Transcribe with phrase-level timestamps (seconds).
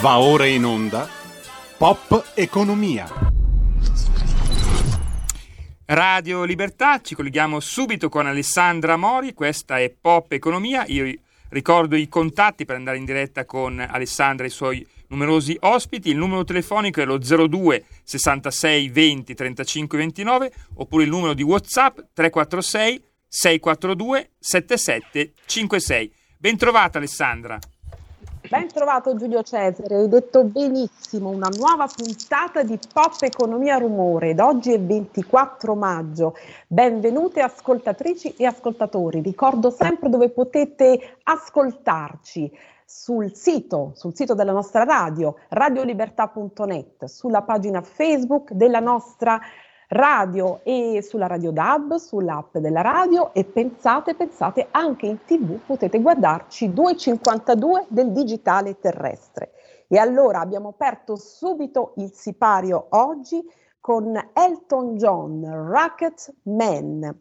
[0.00, 1.08] Va ora in onda
[1.76, 3.06] Pop Economia.
[5.86, 11.12] Radio Libertà, ci colleghiamo subito con Alessandra Mori, questa è Pop Economia, io
[11.50, 16.16] ricordo i contatti per andare in diretta con Alessandra e i suoi numerosi ospiti, il
[16.16, 23.02] numero telefonico è lo 02 66 20 35 29 oppure il numero di Whatsapp 346
[23.28, 26.12] 642 7756.
[26.38, 27.58] Bentrovata Alessandra.
[28.48, 34.30] Ben trovato Giulio Cesare, hai detto benissimo, una nuova puntata di Pop Economia Rumore.
[34.30, 36.34] Ed oggi è 24 maggio.
[36.68, 42.52] Benvenute ascoltatrici e ascoltatori, ricordo sempre dove potete ascoltarci.
[42.88, 51.02] Sul sito, sul sito della nostra radio, radiolibertà.net, sulla pagina Facebook della nostra radio e
[51.02, 57.84] sulla Radio DAB, sull'app della radio e pensate, pensate anche in tv potete guardarci 2,52
[57.88, 59.52] del digitale terrestre.
[59.86, 63.40] E allora abbiamo aperto subito il sipario oggi
[63.80, 67.20] con Elton John, Rocket Man,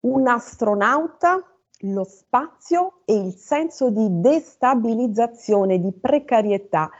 [0.00, 1.42] un astronauta,
[1.84, 6.90] lo spazio e il senso di destabilizzazione, di precarietà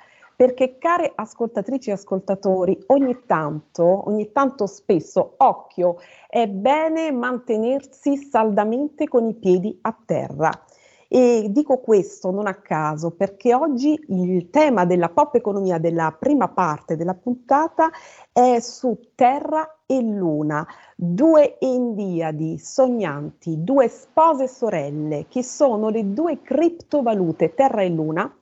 [0.42, 9.06] perché care ascoltatrici e ascoltatori, ogni tanto, ogni tanto spesso, occhio, è bene mantenersi saldamente
[9.06, 10.50] con i piedi a terra.
[11.06, 16.48] E dico questo non a caso perché oggi il tema della pop economia della prima
[16.48, 17.90] parte della puntata
[18.32, 26.40] è su Terra e Luna, due endiadi sognanti, due spose sorelle che sono le due
[26.42, 28.34] criptovalute Terra e Luna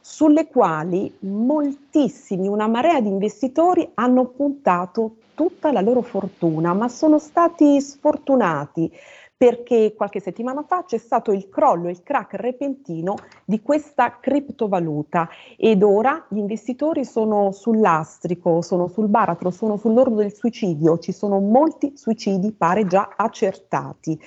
[0.00, 7.18] sulle quali moltissimi, una marea di investitori hanno puntato tutta la loro fortuna, ma sono
[7.18, 8.92] stati sfortunati
[9.40, 15.82] perché qualche settimana fa c'è stato il crollo, il crack repentino di questa criptovaluta ed
[15.82, 21.92] ora gli investitori sono sull'astrico, sono sul baratro, sono sull'orlo del suicidio, ci sono molti
[21.96, 24.20] suicidi pare già accertati.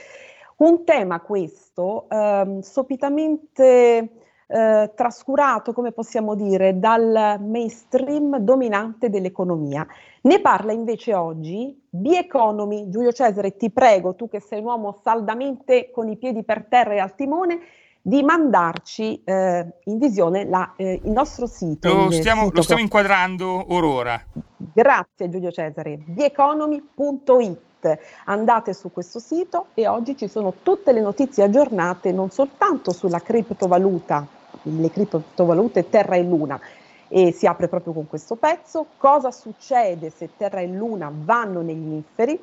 [0.58, 4.23] Un tema questo ehm, sopitamente
[4.54, 9.86] eh, trascurato, come possiamo dire, dal mainstream dominante dell'economia.
[10.22, 12.88] Ne parla invece oggi B-Economy.
[12.90, 16.94] Giulio Cesare, ti prego, tu che sei un uomo saldamente con i piedi per terra
[16.94, 17.62] e al timone,
[18.00, 21.92] di mandarci eh, in visione la, eh, il nostro sito.
[21.92, 24.22] Lo stiamo, sito lo stiamo inquadrando orora.
[24.56, 25.98] Grazie Giulio Cesare.
[25.98, 32.94] Bieconomy.it andate su questo sito e oggi ci sono tutte le notizie aggiornate non soltanto
[32.94, 34.26] sulla criptovaluta
[34.64, 36.60] le criptovalute Terra e Luna
[37.08, 38.88] e si apre proprio con questo pezzo.
[38.98, 42.42] Cosa succede se Terra e Luna vanno negli inferi?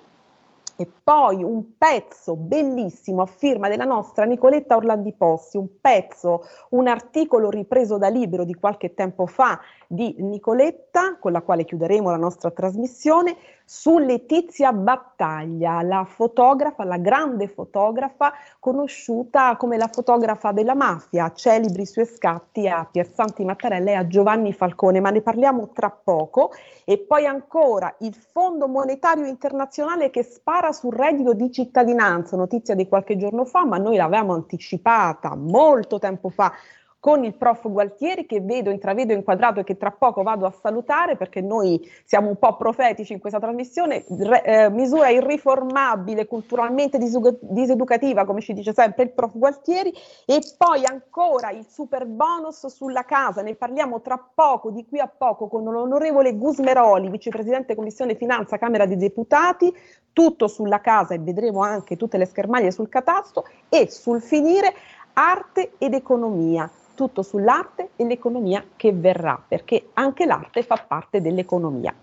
[0.77, 6.87] E poi un pezzo bellissimo a firma della nostra Nicoletta Orlandi Possi, un pezzo, un
[6.87, 9.61] articolo ripreso da libro di qualche tempo fa
[9.93, 16.97] di Nicoletta, con la quale chiuderemo la nostra trasmissione, su Letizia Battaglia, la fotografa, la
[16.97, 23.91] grande fotografa conosciuta come la fotografa della mafia, celebri i suoi scatti a Piersanti Mattarella
[23.91, 26.53] e a Giovanni Falcone, ma ne parliamo tra poco.
[26.85, 32.87] E poi ancora il Fondo Monetario Internazionale che spara sul reddito di cittadinanza, notizia di
[32.87, 36.53] qualche giorno fa, ma noi l'avevamo anticipata molto tempo fa
[37.01, 41.17] con il prof Gualtieri che vedo, intravedo inquadrato e che tra poco vado a salutare
[41.17, 48.27] perché noi siamo un po' profetici in questa trasmissione, re, eh, misura irriformabile, culturalmente diseducativa,
[48.27, 49.93] come ci dice sempre il prof Gualtieri,
[50.27, 55.09] e poi ancora il super bonus sulla casa, ne parliamo tra poco, di qui a
[55.09, 59.75] poco, con l'onorevole Gusmeroli, vicepresidente Commissione Finanza, Camera dei Deputati,
[60.13, 63.45] tutto sulla casa e vedremo anche tutte le schermaglie sul catasto.
[63.69, 64.75] E sul finire
[65.15, 71.95] arte ed economia tutto sull'arte e l'economia che verrà, perché anche l'arte fa parte dell'economia.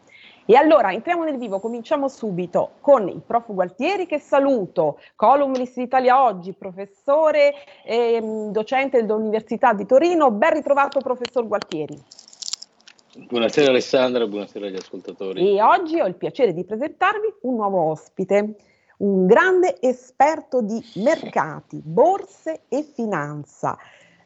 [0.44, 6.24] E allora entriamo nel vivo, cominciamo subito con il prof Gualtieri che saluto, columnist d'Italia
[6.24, 7.54] Oggi, professore
[7.86, 10.32] e ehm, docente dell'Università di Torino.
[10.32, 12.02] Ben ritrovato professor Gualtieri.
[13.28, 15.58] Buonasera Alessandra, buonasera agli ascoltatori.
[15.58, 18.56] E oggi ho il piacere di presentarvi un nuovo ospite,
[18.98, 23.78] un grande esperto di mercati, borse e finanza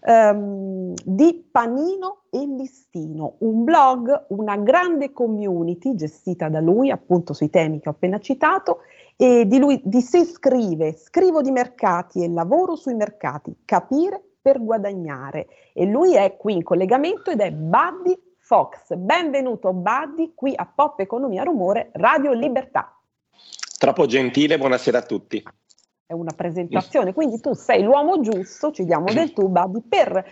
[0.02, 7.50] ehm, di Panino e Listino, un blog, una grande community gestita da lui appunto sui
[7.50, 8.80] temi che ho appena citato
[9.16, 14.64] e di lui di sé scrive, scrivo di mercati e lavoro sui mercati, capire per
[14.64, 18.96] guadagnare e lui è qui in collegamento ed è Buddy Fox.
[18.96, 22.98] Benvenuto Buddy qui a Pop Economia Rumore Radio Libertà.
[23.78, 25.44] Troppo gentile, buonasera a tutti
[26.12, 30.24] è una presentazione, quindi tu sei l'uomo giusto, ci diamo del tu, Babi, per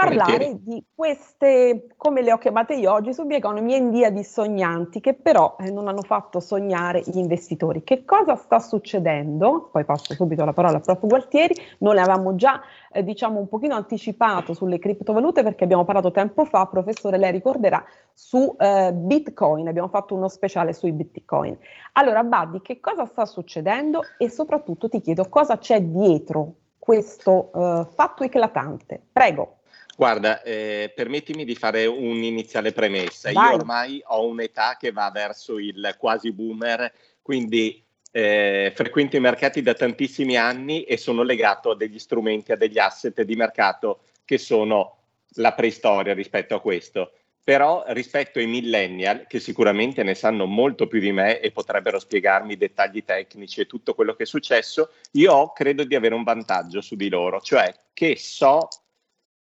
[0.00, 5.14] parlare di queste, come le ho chiamate io oggi, subeconomie in via di sognanti, che
[5.14, 7.82] però eh, non hanno fatto sognare gli investitori.
[7.84, 9.68] Che cosa sta succedendo?
[9.70, 11.06] Poi passo subito la parola al prof.
[11.06, 16.10] Gualtieri, noi le avevamo già eh, diciamo un pochino anticipato sulle criptovalute perché abbiamo parlato
[16.10, 21.56] tempo fa, professore, lei ricorderà, su eh, Bitcoin, abbiamo fatto uno speciale sui Bitcoin.
[21.92, 27.86] Allora, Buddy, che cosa sta succedendo e soprattutto ti chiedo cosa c'è dietro questo eh,
[27.94, 29.00] fatto eclatante?
[29.12, 29.56] Prego.
[30.00, 33.30] Guarda, eh, permettimi di fare un'iniziale premessa.
[33.32, 33.50] Vai.
[33.50, 39.60] Io ormai ho un'età che va verso il quasi boomer, quindi eh, frequento i mercati
[39.60, 44.38] da tantissimi anni e sono legato a degli strumenti, a degli asset di mercato che
[44.38, 45.00] sono
[45.34, 47.12] la preistoria rispetto a questo.
[47.44, 52.54] Però rispetto ai millennial, che sicuramente ne sanno molto più di me e potrebbero spiegarmi
[52.54, 56.80] i dettagli tecnici e tutto quello che è successo, io credo di avere un vantaggio
[56.80, 58.66] su di loro, cioè che so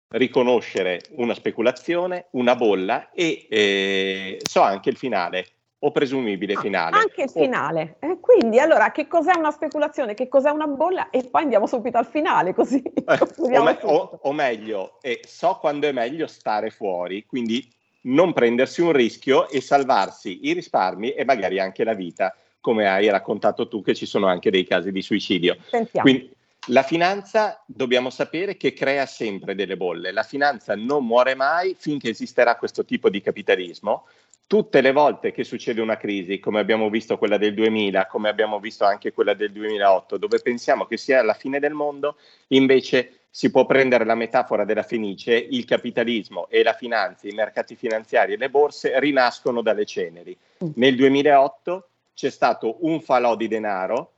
[0.10, 5.46] riconoscere una speculazione, una bolla e eh, so anche il finale
[5.80, 6.98] o presumibile ah, finale.
[6.98, 7.98] Anche il finale.
[8.02, 8.08] O...
[8.08, 11.98] Eh, quindi allora che cos'è una speculazione, che cos'è una bolla e poi andiamo subito
[11.98, 12.82] al finale così.
[12.82, 17.72] Eh, o, me- o, o, meglio, eh, so quando è meglio stare fuori, quindi
[18.02, 23.10] non prendersi un rischio e salvarsi i risparmi e magari anche la vita, come hai
[23.10, 25.58] raccontato tu che ci sono anche dei casi di suicidio.
[25.70, 26.10] Sentiamo.
[26.10, 26.36] Quindi,
[26.70, 32.10] la finanza dobbiamo sapere che crea sempre delle bolle, la finanza non muore mai finché
[32.10, 34.08] esisterà questo tipo di capitalismo.
[34.46, 38.60] Tutte le volte che succede una crisi, come abbiamo visto quella del 2000, come abbiamo
[38.60, 42.18] visto anche quella del 2008, dove pensiamo che sia la fine del mondo,
[42.48, 47.76] invece si può prendere la metafora della Fenice, il capitalismo e la finanza, i mercati
[47.76, 50.36] finanziari e le borse rinascono dalle ceneri.
[50.76, 54.14] Nel 2008 c'è stato un falò di denaro,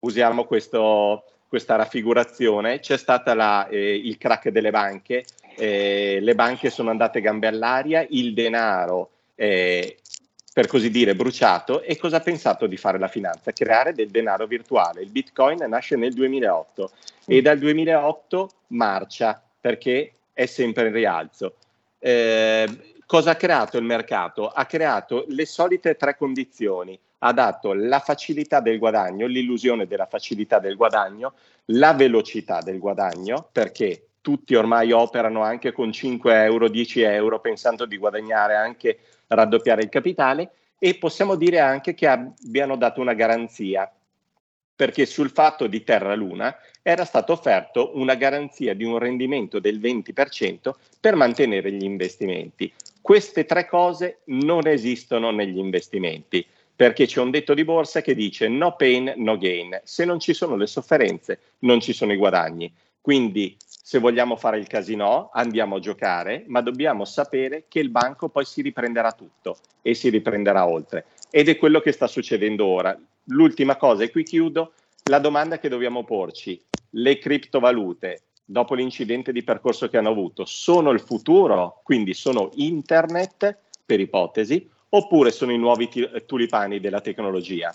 [0.00, 3.32] usiamo questo, questa raffigurazione, c'è stato
[3.70, 5.24] eh, il crack delle banche,
[5.56, 9.96] eh, le banche sono andate gambe all'aria, il denaro eh,
[10.52, 13.52] per così dire bruciato e cosa ha pensato di fare la finanza?
[13.52, 15.02] Creare del denaro virtuale.
[15.02, 16.90] Il Bitcoin nasce nel 2008
[17.26, 21.54] e dal 2008 marcia perché è sempre in rialzo.
[21.98, 24.48] Eh, cosa ha creato il mercato?
[24.48, 30.58] Ha creato le solite tre condizioni ha dato la facilità del guadagno, l'illusione della facilità
[30.58, 31.34] del guadagno,
[31.66, 37.86] la velocità del guadagno, perché tutti ormai operano anche con 5 euro, 10 euro, pensando
[37.86, 38.98] di guadagnare anche
[39.28, 43.90] raddoppiare il capitale, e possiamo dire anche che abbiano dato una garanzia,
[44.76, 49.80] perché sul fatto di Terra Luna era stato offerto una garanzia di un rendimento del
[49.80, 52.72] 20% per mantenere gli investimenti.
[53.00, 56.46] Queste tre cose non esistono negli investimenti
[56.78, 59.80] perché c'è un detto di borsa che dice no pain, no gain.
[59.82, 62.72] Se non ci sono le sofferenze, non ci sono i guadagni.
[63.00, 68.28] Quindi se vogliamo fare il casino, andiamo a giocare, ma dobbiamo sapere che il banco
[68.28, 71.06] poi si riprenderà tutto e si riprenderà oltre.
[71.32, 72.96] Ed è quello che sta succedendo ora.
[73.24, 74.74] L'ultima cosa, e qui chiudo,
[75.10, 76.62] la domanda che dobbiamo porci.
[76.90, 81.80] Le criptovalute, dopo l'incidente di percorso che hanno avuto, sono il futuro?
[81.82, 87.74] Quindi sono internet, per ipotesi, oppure sono i nuovi t- tulipani della tecnologia?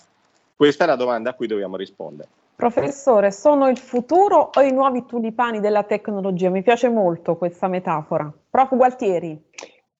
[0.56, 2.28] Questa è la domanda a cui dobbiamo rispondere.
[2.56, 6.50] Professore, sono il futuro o i nuovi tulipani della tecnologia?
[6.50, 8.32] Mi piace molto questa metafora.
[8.48, 8.76] Prof.
[8.76, 9.36] Gualtieri.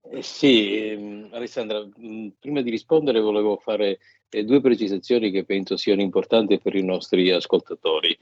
[0.06, 5.76] Eh sì, ehm, Alessandra, mh, prima di rispondere volevo fare eh, due precisazioni che penso
[5.76, 8.16] siano importanti per i nostri ascoltatori.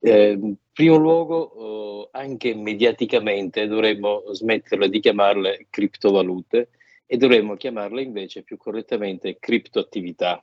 [0.00, 6.68] Eh, in primo luogo, eh, anche mediaticamente dovremmo smetterla di chiamarle criptovalute
[7.12, 10.40] e dovremmo chiamarle invece più correttamente criptoattività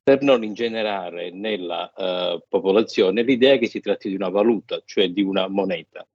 [0.00, 5.22] per non ingenerare nella uh, popolazione l'idea che si tratti di una valuta, cioè di
[5.22, 6.06] una moneta.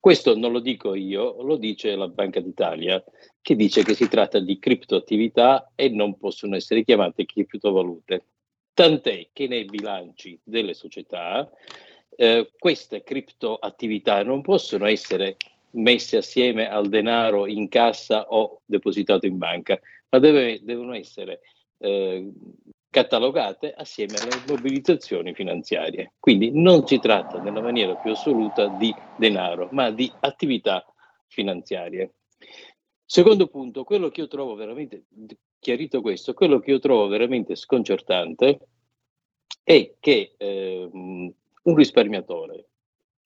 [0.00, 3.04] Questo non lo dico io, lo dice la Banca d'Italia,
[3.42, 8.24] che dice che si tratta di criptoattività e non possono essere chiamate criptovalute.
[8.72, 11.50] Tant'è che nei bilanci delle società
[12.16, 15.36] eh, queste criptoattività non possono essere
[15.76, 19.78] messe assieme al denaro in cassa o depositato in banca,
[20.10, 21.40] ma deve, devono essere
[21.78, 22.30] eh,
[22.90, 26.14] catalogate assieme alle mobilitazioni finanziarie.
[26.18, 30.84] Quindi non si tratta nella maniera più assoluta di denaro, ma di attività
[31.26, 32.14] finanziarie.
[33.04, 35.04] Secondo punto, quello che io trovo veramente,
[35.58, 38.60] chiarito questo, quello che io trovo veramente sconcertante
[39.62, 42.68] è che eh, un risparmiatore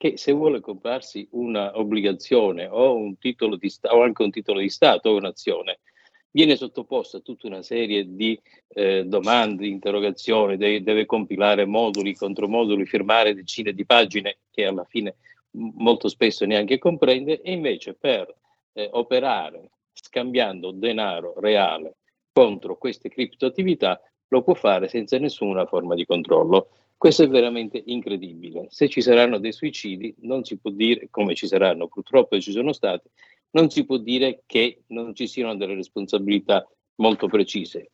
[0.00, 5.10] che se vuole comprarsi un'obbligazione o, un titolo di o anche un titolo di Stato
[5.10, 5.80] o un'azione,
[6.30, 12.86] viene sottoposto a tutta una serie di eh, domande, interrogazioni, deve, deve, compilare moduli, contromoduli,
[12.86, 15.16] firmare decine di pagine che alla fine
[15.50, 18.34] molto spesso neanche comprende, e invece per
[18.72, 21.96] eh, operare scambiando denaro reale
[22.32, 26.68] contro queste criptoattività lo può fare senza nessuna forma di controllo.
[27.00, 28.66] Questo è veramente incredibile.
[28.68, 32.74] Se ci saranno dei suicidi, non si può dire, come ci saranno purtroppo ci sono
[32.74, 33.08] stati,
[33.52, 37.92] non si può dire che non ci siano delle responsabilità molto precise,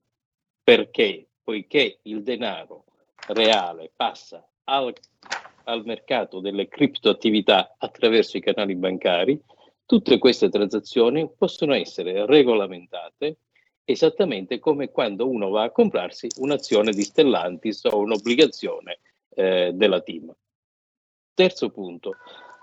[0.61, 2.87] perché poiché il denaro
[3.29, 4.93] reale passa al,
[5.67, 9.41] al mercato delle criptoattività attraverso i canali bancari,
[9.85, 13.37] tutte queste transazioni possono essere regolamentate
[13.87, 18.99] esattamente come quando uno va a comprarsi un'azione di Stellantis o un'obbligazione
[19.31, 20.35] eh, della TIM.
[21.33, 22.17] Terzo punto,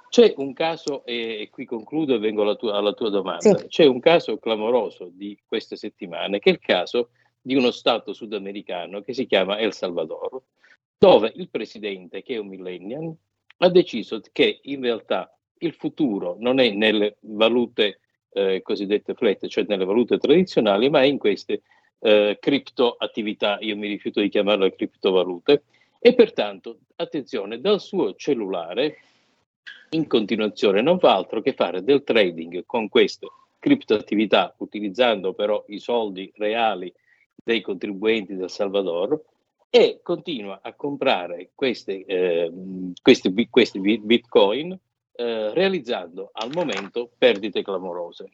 [0.09, 3.67] c'è un caso, e qui concludo e vengo alla tua, alla tua domanda, sì.
[3.67, 7.09] c'è un caso clamoroso di queste settimane che è il caso
[7.41, 10.41] di uno Stato sudamericano che si chiama El Salvador,
[10.97, 13.15] dove il presidente, che è un millennial,
[13.57, 18.01] ha deciso che in realtà il futuro non è nelle valute
[18.33, 21.61] eh, cosiddette flat, cioè nelle valute tradizionali, ma in queste
[21.99, 25.63] eh, criptoattività, io mi rifiuto di chiamarle criptovalute,
[25.99, 28.97] e pertanto, attenzione, dal suo cellulare
[29.91, 33.27] in continuazione non fa altro che fare del trading con queste
[33.59, 36.93] criptoattività, utilizzando però i soldi reali
[37.35, 39.21] dei contribuenti del Salvador,
[39.69, 42.51] e continua a comprare queste, eh,
[43.01, 44.77] questi, questi bitcoin
[45.15, 48.29] eh, realizzando al momento perdite clamorose.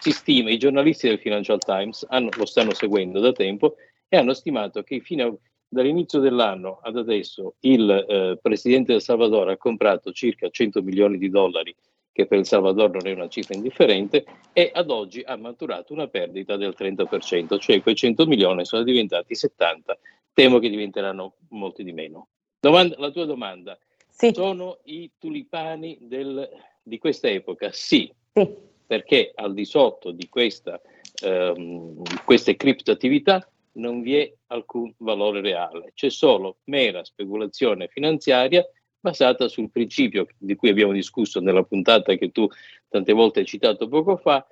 [0.00, 3.76] Si stima, i giornalisti del Financial Times hanno, lo stanno seguendo da tempo
[4.08, 5.34] e hanno stimato che fino a,
[5.68, 11.30] dall'inizio dell'anno ad adesso il eh, presidente del Salvador ha comprato circa 100 milioni di
[11.30, 11.74] dollari,
[12.12, 16.06] che per il Salvador non è una cifra indifferente, e ad oggi ha maturato una
[16.06, 19.98] perdita del 30%, cioè quei 100 milioni sono diventati 70,
[20.32, 22.28] temo che diventeranno molti di meno.
[22.60, 23.76] Domanda, la tua domanda,
[24.16, 24.32] sì.
[24.32, 26.48] Sono i tulipani del,
[26.80, 27.72] di questa epoca?
[27.72, 28.48] Sì, sì,
[28.86, 30.80] perché al di sotto di questa,
[31.20, 38.64] ehm, queste criptoattività non vi è alcun valore reale, c'è solo mera speculazione finanziaria
[39.00, 42.46] basata sul principio di cui abbiamo discusso nella puntata che tu
[42.88, 44.46] tante volte hai citato poco fa,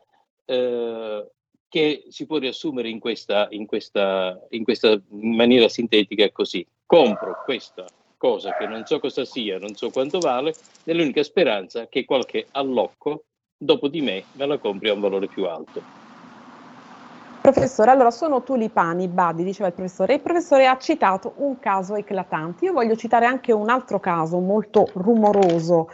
[0.44, 1.30] eh,
[1.68, 6.66] che si può riassumere in questa, in questa, in questa maniera sintetica così.
[6.84, 7.86] Compro questa
[8.22, 13.24] cosa che non so cosa sia, non so quanto vale, nell'unica speranza che qualche allocco
[13.56, 15.82] dopo di me me la compri a un valore più alto.
[17.40, 20.14] Professore, allora sono tulipani, Badi, diceva il professore.
[20.14, 22.66] Il professore ha citato un caso eclatante.
[22.66, 25.88] Io voglio citare anche un altro caso molto rumoroso,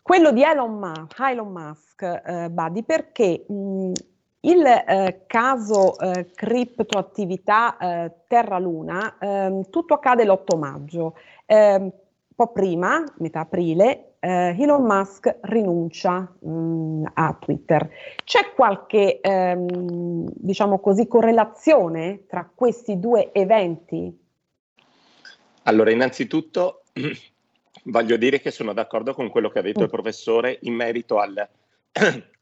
[0.00, 3.92] quello di Elon Musk, Elon Musk eh, Badi, perché mh,
[4.40, 11.16] il eh, caso eh, criptoattività eh, Terra-Luna, ehm, tutto accade l'8 maggio.
[11.46, 11.92] Ehm, un
[12.34, 17.90] po' prima, metà aprile, eh, Elon Musk rinuncia mh, mm, a Twitter.
[18.24, 24.18] C'è qualche, ehm, diciamo così, correlazione tra questi due eventi?
[25.64, 26.84] Allora, innanzitutto
[27.84, 29.84] voglio dire che sono d'accordo con quello che ha detto mm.
[29.84, 31.46] il professore in merito al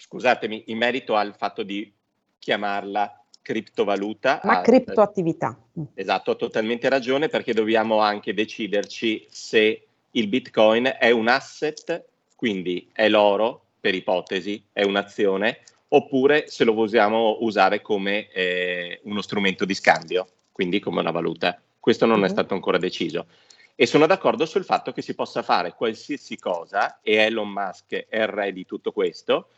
[0.00, 1.92] scusatemi, in merito al fatto di
[2.38, 4.40] chiamarla criptovaluta.
[4.44, 5.58] Ma a, criptoattività.
[5.94, 12.04] Esatto, ha totalmente ragione perché dobbiamo anche deciderci se il Bitcoin è un asset,
[12.34, 19.20] quindi è l'oro, per ipotesi, è un'azione, oppure se lo vogliamo usare come eh, uno
[19.20, 21.60] strumento di scambio, quindi come una valuta.
[21.78, 22.24] Questo non mm-hmm.
[22.24, 22.34] è mhm.
[22.34, 23.26] stato ancora deciso.
[23.74, 28.20] E sono d'accordo sul fatto che si possa fare qualsiasi cosa, e Elon Musk è
[28.20, 29.48] il re di tutto questo,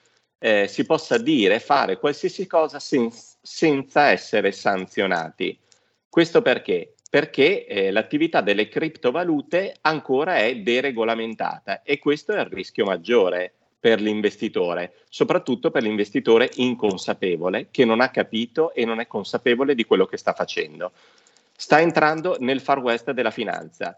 [0.45, 5.57] eh, si possa dire fare qualsiasi cosa sen- senza essere sanzionati.
[6.09, 6.95] Questo perché?
[7.09, 14.01] Perché eh, l'attività delle criptovalute ancora è deregolamentata e questo è il rischio maggiore per
[14.01, 20.07] l'investitore, soprattutto per l'investitore inconsapevole che non ha capito e non è consapevole di quello
[20.07, 20.91] che sta facendo.
[21.55, 23.97] Sta entrando nel far west della finanza.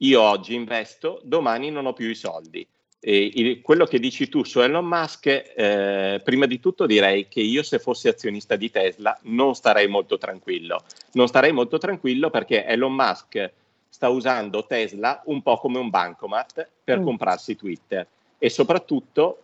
[0.00, 2.66] Io oggi investo, domani non ho più i soldi
[3.00, 7.40] e il, quello che dici tu su Elon Musk, eh, prima di tutto direi che
[7.40, 10.82] io se fossi azionista di Tesla non starei molto tranquillo.
[11.12, 13.52] Non starei molto tranquillo perché Elon Musk
[13.88, 17.04] sta usando Tesla un po' come un bancomat per mm.
[17.04, 18.06] comprarsi Twitter
[18.38, 19.42] e soprattutto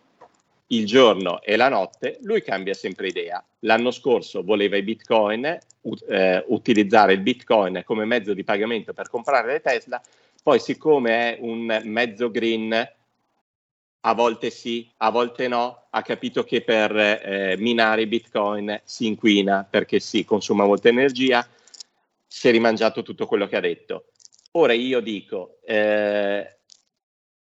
[0.68, 3.42] il giorno e la notte lui cambia sempre idea.
[3.61, 9.09] L'anno scorso voleva i bitcoin, ut- eh, utilizzare il bitcoin come mezzo di pagamento per
[9.09, 10.02] comprare le Tesla,
[10.42, 12.90] poi siccome è un mezzo green
[14.04, 19.66] a volte sì, a volte no, ha capito che per eh, minare Bitcoin si inquina
[19.68, 21.47] perché si consuma molta energia,
[22.26, 24.06] si è rimangiato tutto quello che ha detto.
[24.52, 26.59] Ora io dico, eh,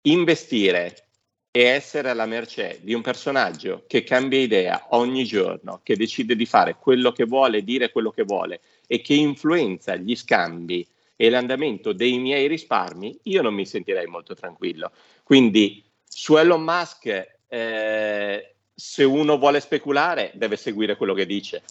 [0.03, 1.07] investire
[1.51, 6.47] e essere alla mercé di un personaggio che cambia idea ogni giorno, che decide di
[6.47, 10.87] fare quello che vuole, dire quello che vuole e che influenza gli scambi
[11.17, 14.93] e l'andamento dei miei risparmi, io non mi sentirei molto tranquillo.
[15.23, 17.07] Quindi su Elon Musk,
[17.49, 21.63] eh, se uno vuole speculare, deve seguire quello che dice,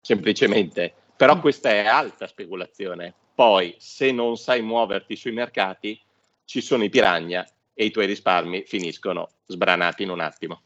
[0.00, 0.92] semplicemente.
[1.16, 3.14] Però questa è alta speculazione.
[3.34, 6.00] Poi, se non sai muoverti sui mercati,
[6.44, 10.62] ci sono i piranha e i tuoi risparmi finiscono sbranati in un attimo.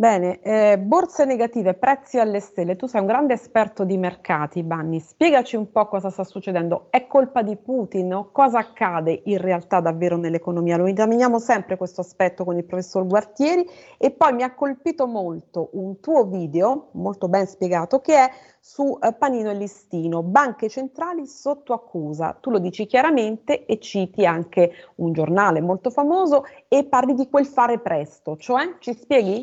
[0.00, 2.74] Bene, eh, borse negative, prezzi alle stelle.
[2.74, 4.98] Tu sei un grande esperto di mercati, Banni.
[4.98, 6.86] Spiegaci un po' cosa sta succedendo.
[6.88, 10.78] È colpa di Putin o cosa accade in realtà davvero nell'economia?
[10.78, 15.68] Lo esaminiamo sempre questo aspetto con il professor Guartieri e poi mi ha colpito molto
[15.72, 21.26] un tuo video, molto ben spiegato, che è su eh, Panino e Listino, banche centrali
[21.26, 22.38] sotto accusa.
[22.40, 27.44] Tu lo dici chiaramente e citi anche un giornale molto famoso e parli di quel
[27.44, 29.42] fare presto, cioè ci spieghi?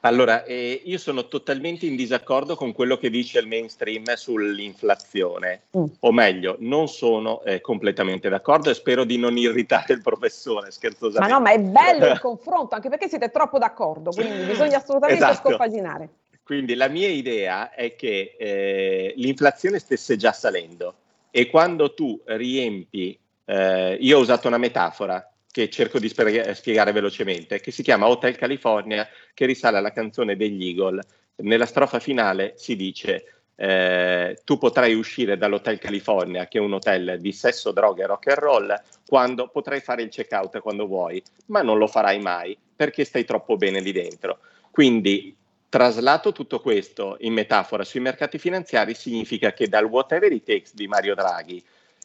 [0.00, 5.84] Allora, eh, io sono totalmente in disaccordo con quello che dice il mainstream sull'inflazione, mm.
[6.00, 11.32] o meglio, non sono eh, completamente d'accordo e spero di non irritare il professore, scherzosamente.
[11.32, 15.22] Ma no, ma è bello il confronto, anche perché siete troppo d'accordo, quindi bisogna assolutamente
[15.22, 15.48] esatto.
[15.48, 16.08] scompaginare.
[16.42, 20.94] Quindi la mia idea è che eh, l'inflazione stesse già salendo
[21.30, 27.60] e quando tu riempi, eh, io ho usato una metafora, che cerco di spiegare velocemente,
[27.60, 31.02] che si chiama Hotel California, che risale alla canzone degli Eagle.
[31.36, 37.18] Nella strofa finale si dice eh, tu potrai uscire dall'Hotel California, che è un hotel
[37.20, 41.62] di sesso, droga e rock and roll, quando potrai fare il check-out quando vuoi, ma
[41.62, 44.38] non lo farai mai perché stai troppo bene lì dentro.
[44.70, 45.36] Quindi,
[45.68, 50.86] traslato tutto questo in metafora sui mercati finanziari, significa che dal whatever it takes di
[50.86, 51.62] Mario Draghi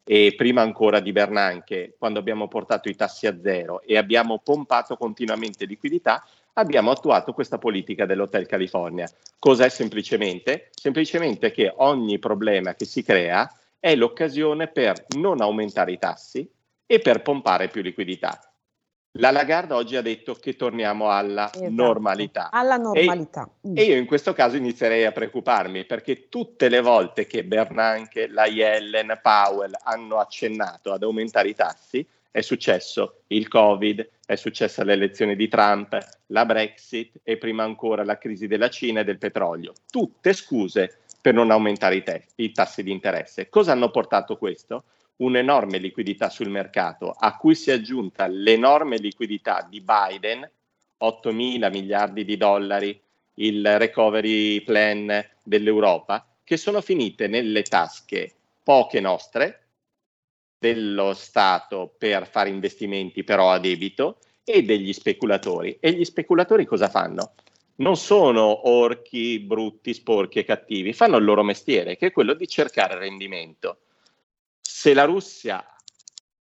[0.08, 4.98] e prima ancora di Bernanke, quando abbiamo portato i tassi a zero e abbiamo pompato
[4.98, 9.10] continuamente liquidità, abbiamo attuato questa politica dell'Hotel California.
[9.40, 10.70] Cos'è semplicemente?
[10.72, 16.48] Semplicemente che ogni problema che si crea è l'occasione per non aumentare i tassi
[16.86, 18.40] e per pompare più liquidità.
[19.18, 22.50] La Lagarde oggi ha detto che torniamo alla esatto, normalità.
[22.52, 23.50] Alla normalità.
[23.62, 23.78] E, mm.
[23.78, 28.46] e, io in questo caso inizierei a preoccuparmi perché tutte le volte che Bernanke, la
[28.46, 35.38] Yellen, Powell hanno accennato ad aumentare i tassi, è successo il Covid, è successa l'elezione
[35.38, 35.98] di Trump,
[36.28, 39.72] la Brexit e prima ancora la crisi della Cina e del petrolio.
[39.90, 43.48] Tutte scuse per non aumentare i, te- i tassi di interesse.
[43.48, 44.84] Cosa hanno portato questo?
[45.18, 50.50] Un'enorme liquidità sul mercato, a cui si è aggiunta l'enorme liquidità di Biden,
[50.98, 53.00] 8 mila miliardi di dollari,
[53.36, 59.62] il recovery plan dell'Europa, che sono finite nelle tasche poche nostre,
[60.58, 65.78] dello Stato per fare investimenti però a debito e degli speculatori.
[65.80, 67.34] E gli speculatori cosa fanno?
[67.78, 72.48] Non sono orchi, brutti, sporchi e cattivi, fanno il loro mestiere, che è quello di
[72.48, 73.80] cercare rendimento
[74.86, 75.66] se la Russia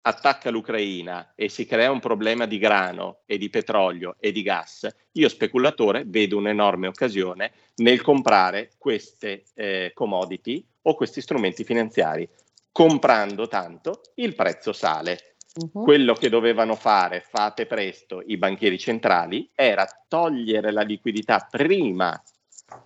[0.02, 4.86] attacca l'Ucraina e si crea un problema di grano e di petrolio e di gas,
[5.14, 12.28] io speculatore vedo un'enorme occasione nel comprare queste eh, commodity o questi strumenti finanziari.
[12.70, 15.34] Comprando tanto, il prezzo sale.
[15.52, 15.82] Uh-huh.
[15.82, 22.22] Quello che dovevano fare, fate presto, i banchieri centrali, era togliere la liquidità prima,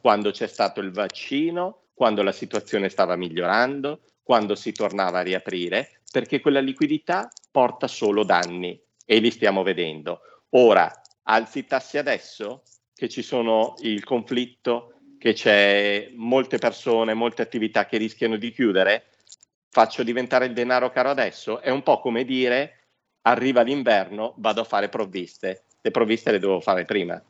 [0.00, 6.00] quando c'è stato il vaccino, quando la situazione stava migliorando, quando si tornava a riaprire,
[6.10, 10.20] perché quella liquidità porta solo danni e li stiamo vedendo.
[10.50, 10.90] Ora,
[11.24, 12.62] alzi i tassi adesso,
[12.94, 19.10] che ci sono il conflitto, che c'è molte persone, molte attività che rischiano di chiudere,
[19.68, 21.60] faccio diventare il denaro caro adesso?
[21.60, 22.78] È un po' come dire
[23.22, 25.64] arriva l'inverno, vado a fare provviste.
[25.80, 27.22] Le provviste le devo fare prima.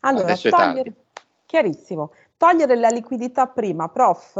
[0.00, 0.94] Allora, togliere,
[1.44, 4.34] chiarissimo, togliere la liquidità prima, prof,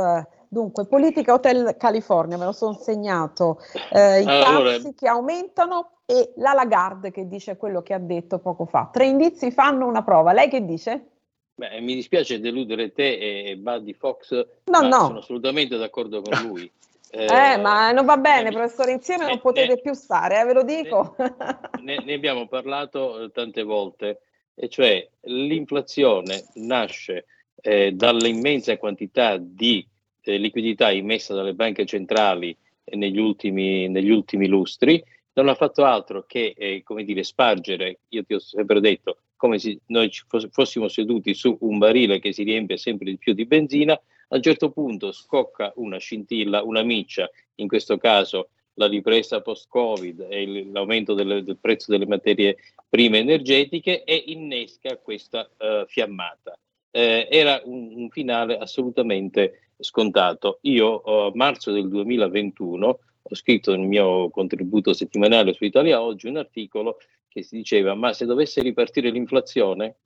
[0.53, 3.61] Dunque, politica Hotel California, me lo sono segnato,
[3.93, 8.41] eh, i allora, tassi che aumentano e la Lagarde che dice quello che ha detto
[8.41, 8.91] poco fa.
[8.93, 10.33] Tre indizi fanno una prova.
[10.33, 11.07] Lei che dice?
[11.55, 14.33] Beh, mi dispiace deludere te e Buddy Fox,
[14.65, 14.99] no, no.
[15.07, 16.69] sono assolutamente d'accordo con lui.
[17.13, 20.53] Eh, eh, ma non va bene, professore, insieme non potete ne, più stare, eh, ve
[20.53, 21.15] lo dico.
[21.81, 24.23] Ne, ne, abbiamo parlato eh, tante volte,
[24.55, 27.27] e cioè l'inflazione nasce
[27.63, 29.87] eh, dall'immensa quantità di
[30.23, 32.57] eh, liquidità immessa dalle banche centrali
[32.93, 35.03] negli ultimi, negli ultimi lustri,
[35.35, 39.59] non ha fatto altro che eh, come dire, spargere, io ti ho sempre detto, come
[39.59, 40.11] se noi
[40.51, 44.43] fossimo seduti su un barile che si riempie sempre di più di benzina, a un
[44.43, 51.15] certo punto scocca una scintilla, una miccia, in questo caso la ripresa post-Covid e l'aumento
[51.15, 52.57] del, del prezzo delle materie
[52.89, 56.59] prime energetiche e innesca questa uh, fiammata.
[56.91, 60.59] Eh, era un, un, finale assolutamente scontato.
[60.63, 66.37] Io a marzo del 2021 ho scritto nel mio contributo settimanale su Italia Oggi un
[66.37, 69.97] articolo che si diceva ma se dovesse ripartire l'inflazione,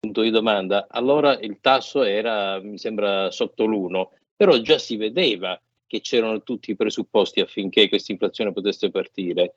[0.00, 5.60] punto di domanda, allora il tasso era, mi sembra, sotto l'uno, però già si vedeva
[5.86, 9.54] che c'erano tutti i presupposti affinché questa inflazione potesse partire.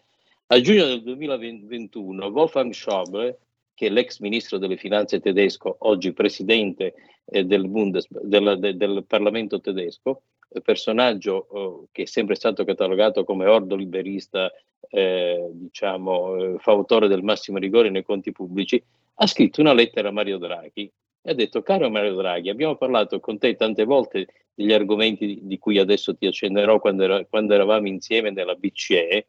[0.47, 3.39] A giugno del 2021 Wolfgang Schäuble,
[3.75, 6.93] che l'ex ministro delle finanze tedesco, oggi presidente
[7.25, 10.23] eh, del, Bundes, del, del, del, Parlamento tedesco,
[10.63, 14.51] personaggio eh, che è sempre stato catalogato come ordo liberista,
[14.89, 18.81] eh, diciamo, eh, fautore del massimo rigore nei conti pubblici,
[19.15, 23.19] ha scritto una lettera a Mario Draghi e ha detto, caro Mario Draghi, abbiamo parlato
[23.19, 27.87] con te tante volte degli argomenti di cui adesso ti accenderò quando, era, quando eravamo
[27.87, 29.27] insieme nella BCE.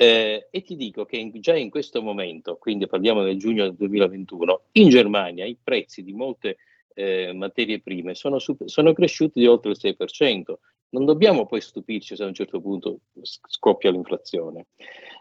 [0.00, 3.74] Eh, e ti dico che in, già in questo momento, quindi parliamo del giugno del
[3.74, 6.56] 2021, in Germania i prezzi di molte
[6.94, 10.54] eh, materie prime sono, sono, cresciuti di oltre il 6%.
[10.92, 14.68] Non dobbiamo poi stupirci se a un certo punto scoppia l'inflazione.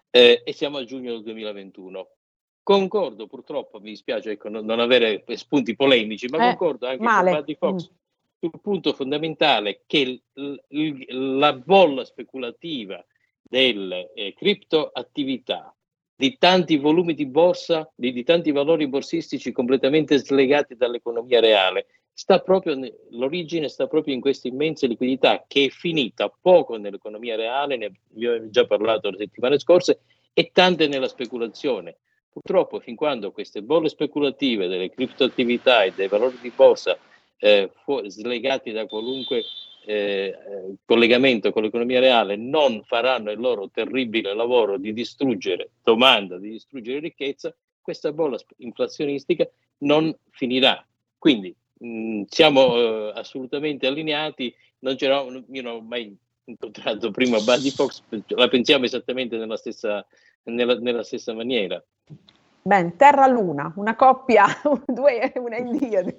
[0.09, 2.09] Eh, e siamo a giugno del 2021.
[2.63, 7.31] Concordo, purtroppo mi dispiace ecco, non, non, avere spunti polemici, ma eh, concordo anche male.
[7.31, 7.89] con Buddy Fox.
[7.89, 7.97] Mm
[8.41, 13.05] sul punto fondamentale che l- l- la bolla speculativa
[13.49, 15.75] delle eh, criptoattività,
[16.15, 22.39] di tanti volumi di borsa, di, di, tanti valori borsistici completamente slegati dall'economia reale, sta
[22.39, 22.77] proprio
[23.11, 28.49] l'origine sta proprio in questa immensa liquidità che è finita poco nell'economia reale, ne abbiamo
[28.49, 30.01] già parlato le settimane scorse,
[30.33, 31.97] e tante nella speculazione.
[32.29, 36.97] Purtroppo, fin quando queste bolle speculative delle criptoattività e dei valori di borsa
[37.37, 39.43] eh, fu- slegati da qualunque
[39.89, 46.37] eh, eh, collegamento con l'economia reale non faranno il loro terribile lavoro di distruggere domanda,
[46.37, 49.49] di distruggere ricchezza, questa bolla inflazionistica
[49.79, 50.85] non finirà.
[51.17, 57.39] Quindi mh, mm, siamo eh, assolutamente allineati, non c'era, io non ho mai incontrato prima
[57.39, 60.05] Buddy Fox, la pensiamo esattamente nella stessa,
[60.43, 61.83] nella, nella stessa maniera.
[62.61, 64.45] Ben, Terra-Luna, una coppia,
[64.85, 66.17] due, una Indiade.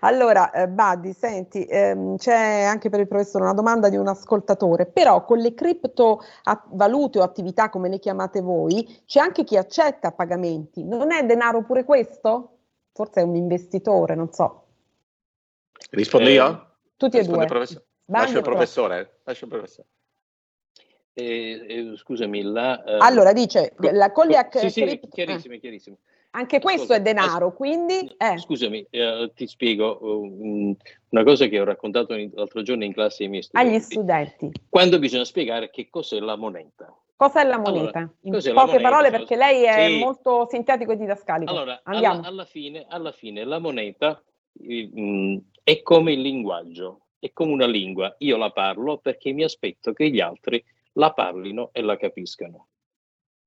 [0.00, 4.86] allora, eh, Buddy, senti, ehm, c'è anche per il professore una domanda di un ascoltatore,
[4.86, 10.84] però con le criptovalute o attività come le chiamate voi, c'è anche chi accetta pagamenti.
[10.84, 12.58] Non è denaro pure questo?
[12.92, 14.66] Forse è un investitore, non so.
[15.90, 16.46] Rispondo io?
[16.46, 16.58] Eh,
[16.96, 17.46] tutti e due.
[17.46, 17.82] Professor.
[18.06, 19.20] Lascio il professore.
[19.24, 19.88] Lascio il professore.
[21.14, 25.98] Eh, eh, scusami, la, eh, allora dice la Coliac sì, sì, chiarissimo, chiarissimo.
[26.34, 28.10] Anche questo Ascolta, è denaro, as- quindi...
[28.16, 28.38] Eh.
[28.38, 30.76] Scusami, eh, ti spiego uh,
[31.10, 33.74] una cosa che ho raccontato l'altro giorno in classe ai miei studenti.
[33.74, 34.50] Agli studenti.
[34.70, 36.96] Quando bisogna spiegare che cos'è la moneta.
[37.16, 37.98] Cos'è la moneta?
[37.98, 38.80] Allora, in poche moneta?
[38.80, 39.98] parole, perché lei è sì.
[39.98, 41.52] molto sintetico e didascalico.
[41.52, 44.22] Allora, alla, alla, fine, alla, fine, la moneta
[44.52, 48.14] mh, è come il linguaggio, è come una lingua.
[48.20, 52.68] Io la parlo perché mi aspetto che gli altri la parlino e la capiscano.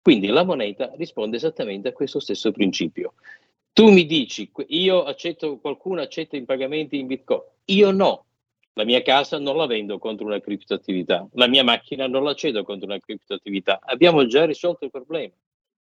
[0.01, 3.13] Quindi la moneta risponde esattamente a questo stesso principio.
[3.73, 8.25] Tu mi dici, io accetto, qualcuno accetta i pagamenti in Bitcoin, io no.
[8.73, 12.63] La mia casa non la vendo contro una criptoattività, la mia macchina non la cedo
[12.63, 13.79] contro una criptoattività.
[13.81, 15.33] Abbiamo già risolto il problema,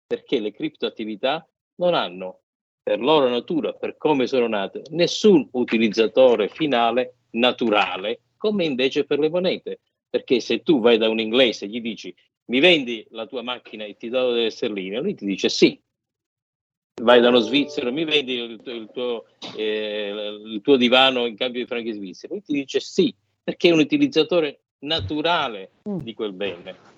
[0.07, 1.47] perché le criptoattività
[1.77, 2.41] non hanno,
[2.83, 9.31] per loro natura, per come sono nate, nessun utilizzatore finale naturale, come invece per le
[9.31, 9.81] monete.
[10.13, 12.15] Perché se tu vai da un inglese e gli dici
[12.51, 15.81] mi vendi la tua macchina e ti do delle sterline, lui ti dice sì.
[17.01, 19.25] Vai da uno svizzero, mi vendi il, il, tuo,
[19.57, 23.73] eh, il tuo divano in cambio di franchi svizzeri, lui ti dice sì, perché è
[23.73, 26.01] un utilizzatore naturale mm.
[26.01, 26.92] di quel bene.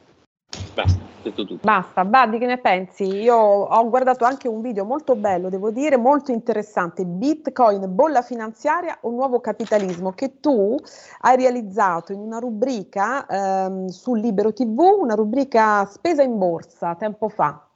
[0.74, 1.60] Basta, detto tutto.
[1.62, 3.04] Basta, Buddy, che ne pensi?
[3.04, 8.98] Io ho guardato anche un video molto bello, devo dire, molto interessante, Bitcoin, bolla finanziaria
[9.02, 10.76] o nuovo capitalismo, che tu
[11.20, 17.28] hai realizzato in una rubrica ehm, su Libero TV, una rubrica spesa in borsa, tempo
[17.28, 17.68] fa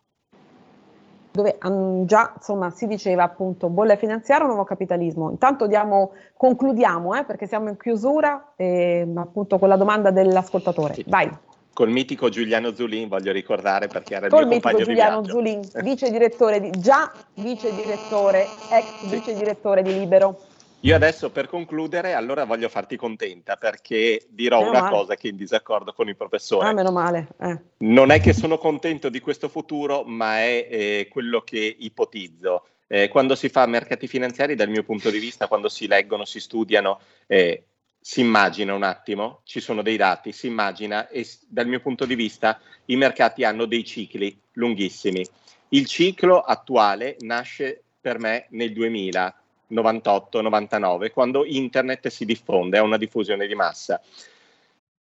[1.31, 5.31] dove um, già insomma, si diceva appunto bolla finanziaria o nuovo capitalismo.
[5.31, 10.95] Intanto diamo, concludiamo eh, perché siamo in chiusura eh, appunto con la domanda dell'ascoltatore.
[10.95, 11.05] Sì.
[11.07, 11.31] Vai
[11.79, 16.11] col mitico Giuliano Zulin, voglio ricordare perché era il col mio compagno Giuliano Zulin, vice
[16.11, 19.07] direttore di, già vice direttore, ex sì.
[19.07, 20.41] vice direttore di Libero.
[20.81, 24.97] Io adesso per concludere, allora voglio farti contenta perché dirò meno una male.
[24.97, 26.67] cosa che è in disaccordo con il professore.
[26.67, 27.29] Ah, meno male.
[27.41, 27.61] Eh.
[27.79, 32.65] Non è che sono contento di questo futuro, ma è eh, quello che ipotizzo.
[32.89, 36.41] Eh, quando si fa mercati finanziari, dal mio punto di vista, quando si leggono, si
[36.41, 37.67] studiano, eh,
[38.09, 42.15] si immagina un attimo, ci sono dei dati, si immagina e dal mio punto di
[42.15, 45.23] vista i mercati hanno dei cicli lunghissimi.
[45.69, 49.43] Il ciclo attuale nasce per me nel 2000,
[49.73, 54.01] 98-99, quando internet si diffonde, ha una diffusione di massa.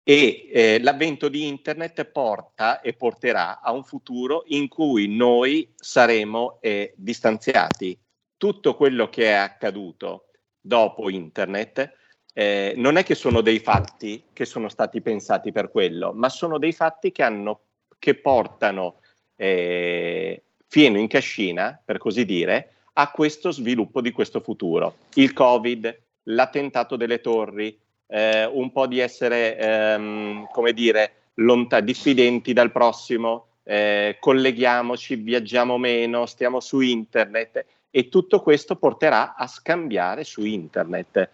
[0.04, 6.58] E eh, l'avvento di internet porta e porterà a un futuro in cui noi saremo
[6.60, 7.98] eh, distanziati.
[8.36, 10.26] Tutto quello che è accaduto
[10.60, 11.96] dopo internet
[12.32, 16.58] eh, non è che sono dei fatti che sono stati pensati per quello, ma sono
[16.58, 17.60] dei fatti che, hanno,
[17.98, 19.00] che portano
[19.36, 24.96] eh, fieno in cascina, per così dire, a questo sviluppo di questo futuro.
[25.14, 32.52] Il Covid, l'attentato delle torri, eh, un po' di essere, ehm, come dire, lontani, diffidenti
[32.52, 40.24] dal prossimo, eh, colleghiamoci, viaggiamo meno, stiamo su internet e tutto questo porterà a scambiare
[40.24, 41.30] su internet.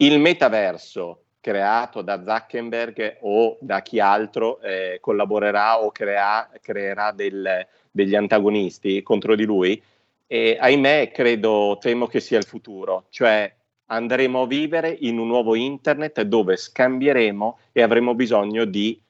[0.00, 7.66] Il metaverso creato da Zuckerberg o da chi altro eh, collaborerà o crea, creerà del,
[7.90, 9.82] degli antagonisti contro di lui,
[10.28, 13.52] e ahimè credo, temo che sia il futuro, cioè
[13.86, 19.02] andremo a vivere in un nuovo internet dove scambieremo e avremo bisogno di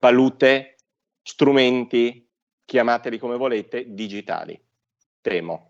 [0.00, 0.78] valute,
[1.22, 2.26] strumenti,
[2.64, 4.60] chiamateli come volete, digitali.
[5.20, 5.67] Temo.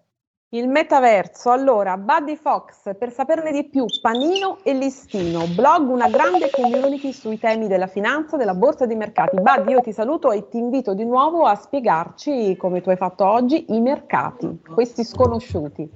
[0.50, 6.48] Il metaverso, allora, Buddy Fox, per saperne di più, Panino e Listino, blog, una grande
[6.50, 9.36] community sui temi della finanza, della borsa dei mercati.
[9.38, 13.26] Buddy, io ti saluto e ti invito di nuovo a spiegarci, come tu hai fatto
[13.26, 15.86] oggi, i mercati, questi sconosciuti.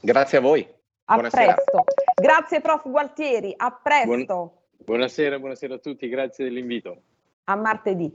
[0.00, 0.66] Grazie a voi.
[1.04, 1.52] A buonasera.
[1.52, 1.84] presto.
[2.14, 4.24] Grazie prof Gualtieri, a presto.
[4.24, 4.50] Buon,
[4.86, 6.96] buonasera, buonasera a tutti, grazie dell'invito.
[7.44, 8.10] A martedì.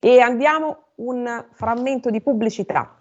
[0.00, 2.96] E andiamo un frammento di pubblicità.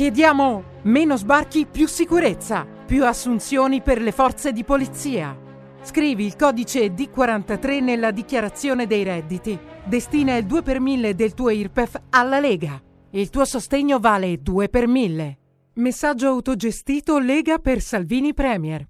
[0.00, 5.38] Chiediamo meno sbarchi, più sicurezza, più assunzioni per le forze di polizia.
[5.82, 9.58] Scrivi il codice D43 nella dichiarazione dei redditi.
[9.84, 12.80] Destina il 2 per 1000 del tuo IRPEF alla Lega.
[13.10, 15.38] Il tuo sostegno vale 2 per 1000.
[15.74, 18.89] Messaggio autogestito Lega per Salvini Premier.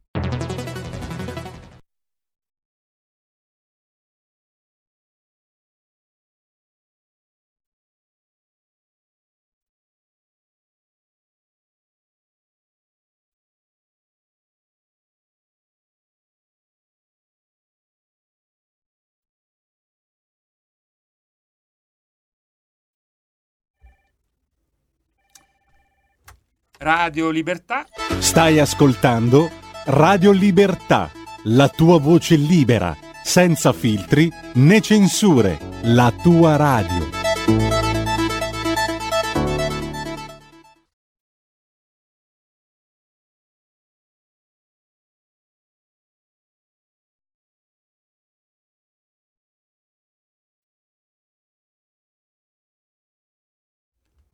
[26.82, 27.84] Radio Libertà.
[28.20, 29.50] Stai ascoltando
[29.84, 31.10] Radio Libertà,
[31.44, 37.79] la tua voce libera, senza filtri né censure, la tua radio.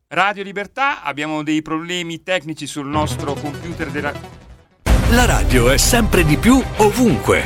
[0.08, 4.12] Radio Libertà, abbiamo dei problemi tecnici sul nostro computer della...
[5.10, 7.42] La radio è sempre di più ovunque.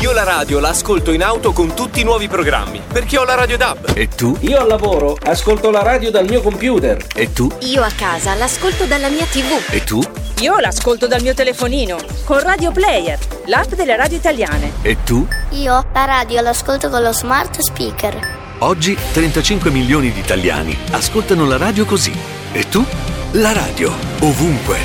[0.00, 3.56] Io la radio l'ascolto in auto con tutti i nuovi programmi, perché ho la radio
[3.56, 3.92] DAB.
[3.94, 4.36] E tu?
[4.40, 7.02] Io al lavoro ascolto la radio dal mio computer.
[7.14, 7.50] E tu?
[7.60, 9.72] Io a casa l'ascolto dalla mia TV.
[9.72, 10.02] E tu?
[10.40, 14.72] Io l'ascolto dal mio telefonino, con Radio Player, l'app delle radio italiane.
[14.82, 15.26] E tu?
[15.52, 18.39] Io la radio l'ascolto con lo smart speaker.
[18.62, 22.12] Oggi 35 milioni di italiani ascoltano la radio così.
[22.52, 22.84] E tu?
[23.32, 24.76] La radio, ovunque,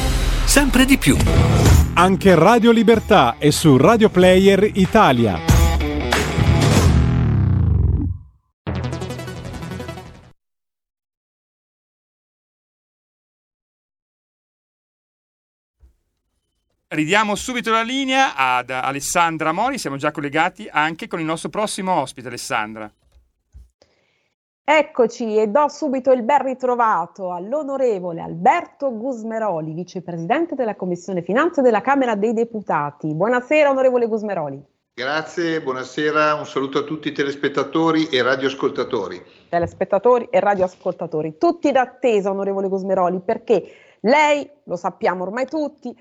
[0.45, 1.17] sempre di più.
[1.95, 5.37] Anche Radio Libertà è su Radio Player Italia.
[16.87, 21.91] Ridiamo subito la linea ad Alessandra Mori, siamo già collegati anche con il nostro prossimo
[21.91, 22.89] ospite, Alessandra.
[24.67, 31.81] Eccoci e do subito il ben ritrovato all'onorevole Alberto Gusmeroli, vicepresidente della Commissione Finanze della
[31.81, 33.13] Camera dei Deputati.
[33.13, 34.59] Buonasera onorevole Gusmeroli.
[34.91, 39.23] Grazie, buonasera, un saluto a tutti i telespettatori e radioascoltatori.
[39.49, 45.95] Telespettatori e radioascoltatori, tutti d'attesa onorevole Gusmeroli perché lei, lo sappiamo ormai tutti,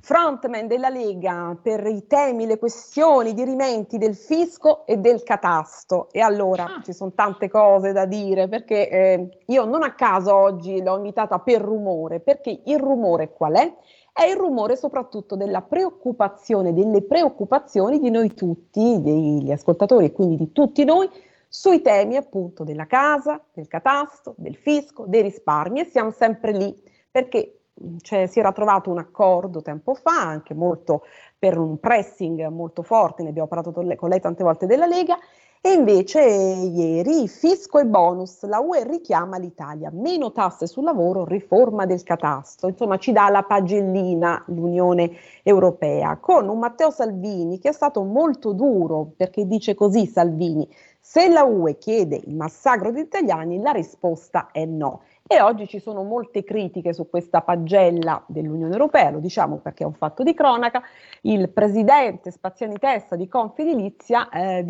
[0.00, 6.08] frontman della Lega per i temi, le questioni, i dirimenti del fisco e del catasto.
[6.12, 6.82] E allora ah.
[6.82, 11.40] ci sono tante cose da dire perché eh, io non a caso oggi l'ho invitata
[11.40, 13.74] per rumore, perché il rumore qual è?
[14.12, 20.36] È il rumore soprattutto della preoccupazione, delle preoccupazioni di noi tutti, degli ascoltatori e quindi
[20.36, 21.10] di tutti noi
[21.48, 26.74] sui temi appunto della casa, del catasto, del fisco, dei risparmi e siamo sempre lì
[27.10, 27.56] perché
[28.00, 31.02] cioè, si era trovato un accordo tempo fa, anche molto
[31.38, 35.18] per un pressing molto forte, ne abbiamo parlato con lei tante volte della Lega,
[35.60, 41.86] e invece ieri fisco e bonus, la UE richiama l'Italia, meno tasse sul lavoro, riforma
[41.86, 45.10] del catasto, insomma ci dà la pagellina l'Unione
[45.42, 50.68] Europea, con un Matteo Salvini che è stato molto duro, perché dice così Salvini,
[51.00, 55.02] se la UE chiede il massacro degli italiani, la risposta è no.
[55.28, 59.86] E oggi ci sono molte critiche su questa pagella dell'Unione Europea, lo diciamo perché è
[59.86, 60.80] un fatto di cronaca.
[61.22, 64.64] Il presidente Spaziani Testa di Confedilizia eh,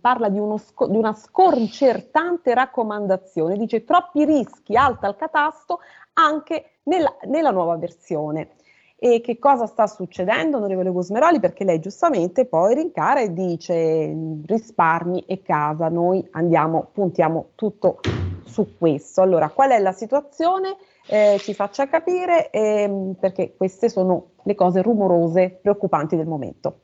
[0.00, 5.78] parla di, sco- di, una sconcertante raccomandazione, dice troppi rischi, alta al catasto
[6.14, 8.56] anche nella, nella nuova versione.
[8.96, 11.38] E che cosa sta succedendo, onorevole Gusmeroli?
[11.38, 14.12] Perché lei giustamente poi rincara e dice
[14.46, 18.00] risparmi e casa, noi andiamo, puntiamo tutto
[18.56, 19.20] su questo.
[19.20, 20.76] Allora, qual è la situazione?
[21.06, 26.80] Eh, ci faccia capire ehm, perché queste sono le cose rumorose, preoccupanti del momento.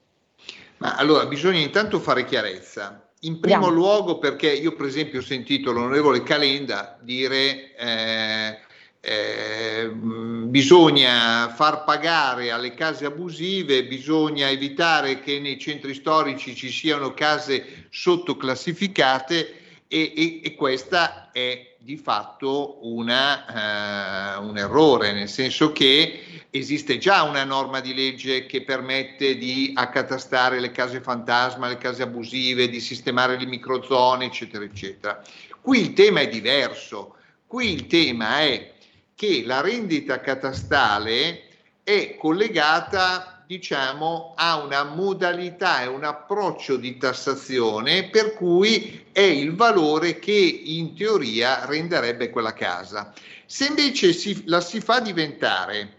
[0.79, 3.09] Ma allora bisogna intanto fare chiarezza.
[3.21, 3.75] In primo Andiamo.
[3.75, 8.59] luogo perché io per esempio ho sentito l'onorevole Calenda dire eh,
[9.01, 17.15] eh, bisogna far pagare alle case abusive, bisogna evitare che nei centri storici ci siano
[17.15, 19.62] case sottoclassificate
[19.93, 26.97] e, e, e questa è di fatto una, uh, un errore, nel senso che esiste
[26.97, 32.71] già una norma di legge che permette di accatastare le case fantasma, le case abusive,
[32.71, 35.23] di sistemare le microzone, eccetera, eccetera.
[35.61, 38.73] Qui il tema è diverso, qui il tema è
[39.15, 41.49] che la rendita catastale
[41.85, 49.55] è collegata diciamo, ha una modalità e un approccio di tassazione per cui è il
[49.55, 53.13] valore che in teoria renderebbe quella casa.
[53.45, 55.97] Se invece si, la si fa diventare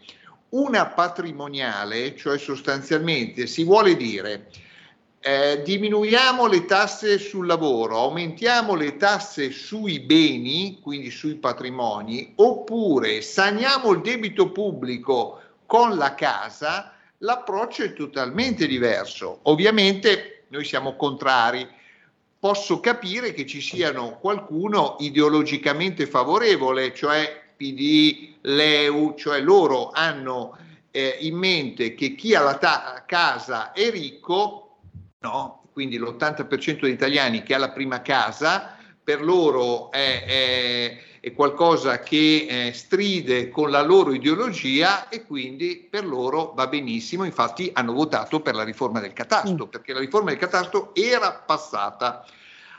[0.50, 4.50] una patrimoniale, cioè sostanzialmente si vuole dire
[5.20, 13.22] eh, diminuiamo le tasse sul lavoro, aumentiamo le tasse sui beni, quindi sui patrimoni, oppure
[13.22, 16.93] saniamo il debito pubblico con la casa,
[17.24, 19.40] l'approccio è totalmente diverso.
[19.44, 21.68] Ovviamente noi siamo contrari.
[22.40, 30.58] Posso capire che ci siano qualcuno ideologicamente favorevole, cioè PD, l'EU, cioè loro hanno
[30.92, 34.80] eh, in mente che chi ha la ta- casa è ricco,
[35.20, 35.64] no?
[35.72, 42.00] quindi l'80% degli italiani che ha la prima casa, per loro è, è è qualcosa
[42.00, 47.24] che eh, stride con la loro ideologia e quindi per loro va benissimo.
[47.24, 49.70] Infatti hanno votato per la riforma del catasto, mm.
[49.70, 52.26] perché la riforma del catasto era passata.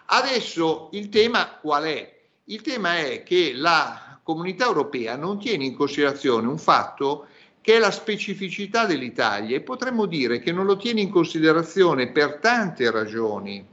[0.05, 2.21] Adesso il tema qual è?
[2.45, 7.29] Il tema è che la comunità europea non tiene in considerazione un fatto
[7.63, 12.41] che è la specificità dell'Italia e potremmo dire che non lo tiene in considerazione per
[12.43, 13.67] tante ragioni.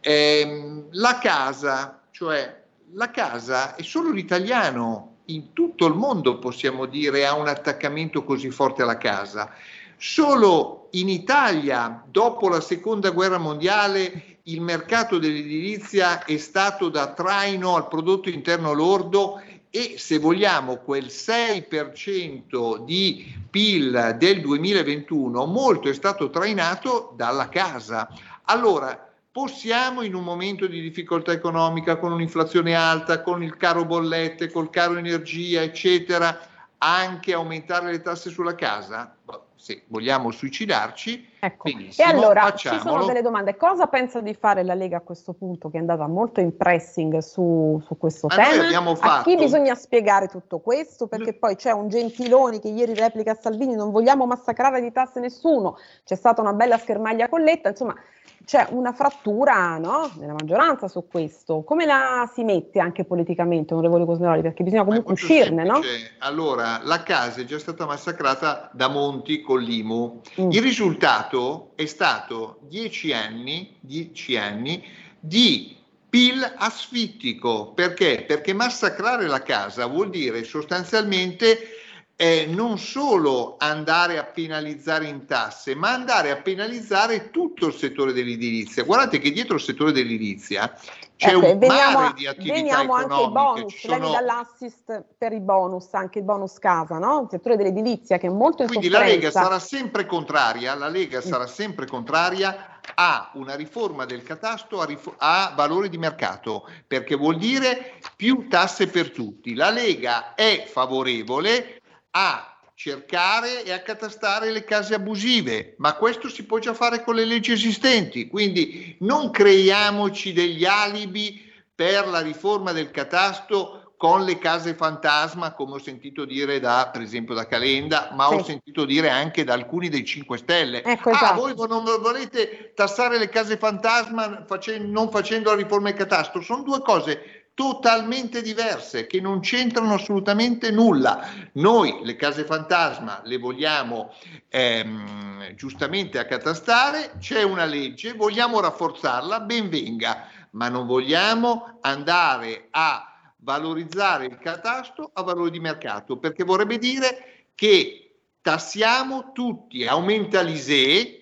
[0.00, 2.60] Eh, la casa, cioè
[2.94, 8.50] la casa è solo l'italiano in tutto il mondo, possiamo dire, ha un attaccamento così
[8.50, 9.50] forte alla casa.
[9.96, 17.76] Solo in Italia, dopo la seconda guerra mondiale, il mercato dell'edilizia è stato da traino
[17.76, 25.94] al prodotto interno lordo e se vogliamo quel 6% di PIL del 2021, molto è
[25.94, 28.08] stato trainato dalla casa.
[28.44, 34.50] Allora, possiamo in un momento di difficoltà economica, con un'inflazione alta, con il caro bollette,
[34.50, 36.38] col caro energia, eccetera,
[36.76, 39.16] anche aumentare le tasse sulla casa?
[39.54, 41.70] Se vogliamo suicidarci, ecco.
[41.70, 42.82] benissimo, E allora facciamolo.
[42.82, 43.56] ci sono delle domande.
[43.56, 47.18] Cosa pensa di fare la Lega a questo punto, che è andata molto in pressing
[47.18, 48.96] su, su questo Ma tema?
[48.96, 49.06] Fatto...
[49.06, 51.06] A chi bisogna spiegare tutto questo?
[51.06, 55.20] Perché poi c'è un Gentiloni che ieri replica a Salvini, non vogliamo massacrare di tasse
[55.20, 57.94] nessuno, c'è stata una bella schermaglia con Letta, insomma
[58.44, 61.62] c'è una frattura no, nella maggioranza su questo.
[61.62, 64.42] Come la si mette anche politicamente, onorevole Cosmeroli?
[64.42, 65.80] Perché bisogna comunque uscirne, no?
[66.18, 70.20] Allora, la casa è già stata massacrata da Monti con l'IMU.
[70.40, 70.50] Mm.
[70.50, 74.82] Il risultato è stato dieci anni, dieci anni
[75.18, 75.76] di
[76.08, 77.72] PIL asfittico.
[77.72, 78.24] Perché?
[78.26, 81.81] Perché massacrare la casa vuol dire sostanzialmente
[82.22, 88.12] è non solo andare a penalizzare in tasse, ma andare a penalizzare tutto il settore
[88.12, 88.84] dell'edilizia.
[88.84, 90.72] Guardate che dietro il settore dell'edilizia
[91.16, 94.10] c'è ecco, un veniamo, mare di attività veniamo anche ai bonus, sono...
[94.12, 97.22] dall'assist per i bonus, anche il bonus casa, no?
[97.22, 99.14] Il settore dell'edilizia che è molto in Quindi sofferenza.
[99.14, 101.22] la Lega sarà sempre contraria, la Lega mm.
[101.22, 107.16] sarà sempre contraria a una riforma del catasto a, rif- a, valore di mercato, perché
[107.16, 109.54] vuol dire più tasse per tutti.
[109.54, 111.80] La Lega è favorevole
[112.12, 117.24] a cercare e accatastare le case abusive, ma questo si può già fare con le
[117.24, 124.74] leggi esistenti, quindi non creiamoci degli alibi per la riforma del catasto con le case
[124.74, 128.34] fantasma, come ho sentito dire da, per esempio da Calenda, ma sì.
[128.34, 130.82] ho sentito dire anche da alcuni dei 5 Stelle.
[130.82, 131.40] Ecco, ah, esatto.
[131.40, 136.40] voi non volete tassare le case fantasma facendo, non facendo la riforma del catasto?
[136.40, 141.24] Sono due cose totalmente diverse che non c'entrano assolutamente nulla.
[141.52, 144.12] Noi le case fantasma le vogliamo
[144.48, 153.36] ehm, giustamente accatastare, c'è una legge, vogliamo rafforzarla, ben venga, ma non vogliamo andare a
[153.36, 161.21] valorizzare il catasto a valore di mercato, perché vorrebbe dire che tassiamo tutti, aumenta l'ISEE,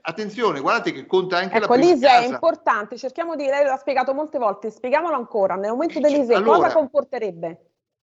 [0.00, 4.14] attenzione, guardate che conta anche ecco, la l'ISE è importante, cerchiamo di, lei l'ha spiegato
[4.14, 7.66] molte volte, spieghiamolo ancora, nell'aumento dell'ISE allora, cosa comporterebbe?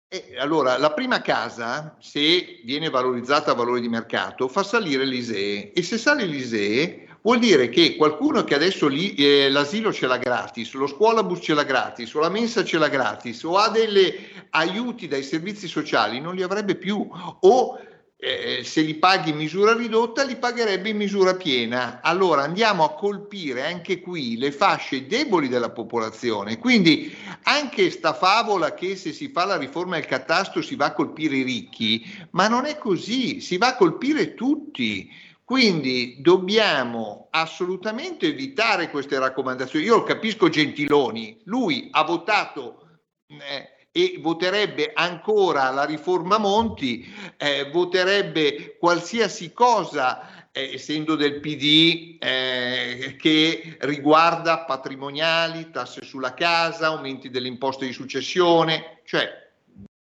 [0.08, 5.72] Eh, allora, la prima casa, se viene valorizzata a valore di mercato, fa salire l'ISE
[5.72, 10.18] e se sale l'ISE vuol dire che qualcuno che adesso lì, eh, l'asilo ce l'ha
[10.18, 14.14] gratis, lo scuolabus ce l'ha gratis, o la mensa ce l'ha gratis, o ha degli
[14.50, 17.08] aiuti dai servizi sociali, non li avrebbe più,
[17.40, 17.78] o
[18.16, 22.00] eh, se li paghi in misura ridotta li pagherebbe in misura piena.
[22.02, 26.58] Allora andiamo a colpire anche qui le fasce deboli della popolazione.
[26.58, 30.92] Quindi anche sta favola che se si fa la riforma del catasto si va a
[30.92, 35.10] colpire i ricchi, ma non è così, si va a colpire tutti.
[35.44, 39.84] Quindi dobbiamo assolutamente evitare queste raccomandazioni.
[39.84, 42.86] Io capisco Gentiloni, lui ha votato
[43.26, 52.16] eh, e voterebbe ancora la riforma Monti, eh, voterebbe qualsiasi cosa, eh, essendo del PD,
[52.18, 59.30] eh, che riguarda patrimoniali, tasse sulla casa, aumenti delle imposte di successione, cioè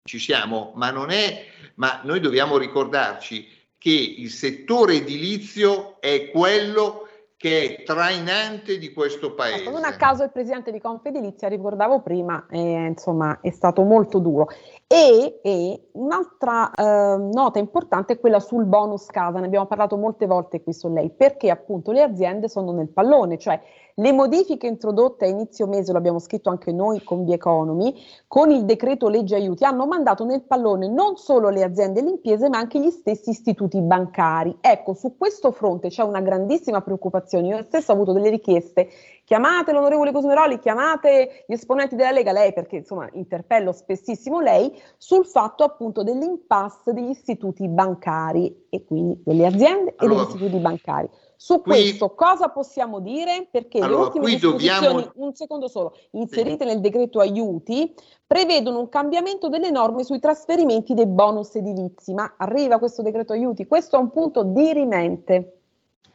[0.02, 7.05] ci siamo, ma non è, ma noi dobbiamo ricordarci che il settore edilizio è quello
[7.46, 9.62] che è trainante di questo paese.
[9.62, 14.18] Ecco, non a caso il presidente di Confedilizia, ricordavo prima, eh, insomma, è stato molto
[14.18, 14.48] duro.
[14.88, 20.26] E, e un'altra eh, nota importante è quella sul bonus casa, ne abbiamo parlato molte
[20.26, 23.60] volte qui su lei, perché appunto le aziende sono nel pallone, cioè
[23.98, 27.94] le modifiche introdotte a inizio mese, lo abbiamo scritto anche noi con The Economy,
[28.26, 32.10] con il decreto legge aiuti, hanno mandato nel pallone non solo le aziende e le
[32.10, 34.58] imprese, ma anche gli stessi istituti bancari.
[34.60, 37.48] Ecco, su questo fronte c'è una grandissima preoccupazione.
[37.48, 38.88] Io stesso ho avuto delle richieste.
[39.24, 45.24] Chiamate l'onorevole Cosmeroli, chiamate gli esponenti della Lega, lei, perché insomma interpello spessissimo lei, sul
[45.24, 51.08] fatto appunto dell'impasse degli istituti bancari e quindi delle aziende allora, e degli istituti bancari.
[51.36, 53.46] Su qui, questo cosa possiamo dire?
[53.50, 55.12] Perché allora, le ultime disposizioni, dobbiamo...
[55.14, 56.72] un secondo solo, inserite sì.
[56.72, 57.94] nel decreto aiuti,
[58.26, 63.66] prevedono un cambiamento delle norme sui trasferimenti dei bonus edilizi, ma arriva questo decreto aiuti,
[63.66, 65.52] questo è un punto dirimente.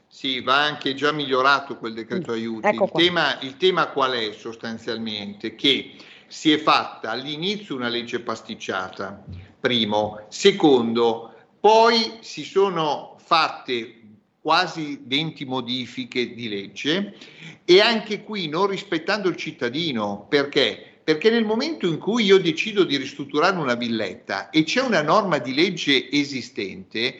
[0.07, 2.67] Sì, va anche già migliorato quel decreto aiuti.
[2.67, 5.55] Ecco il, tema, il tema qual è sostanzialmente?
[5.55, 5.95] Che
[6.27, 9.23] si è fatta all'inizio una legge pasticciata,
[9.59, 10.19] primo.
[10.27, 14.01] Secondo, poi si sono fatte
[14.41, 17.15] quasi 20 modifiche di legge
[17.63, 20.25] e anche qui non rispettando il cittadino.
[20.27, 20.99] Perché?
[21.03, 25.37] Perché nel momento in cui io decido di ristrutturare una villetta e c'è una norma
[25.37, 27.15] di legge esistente,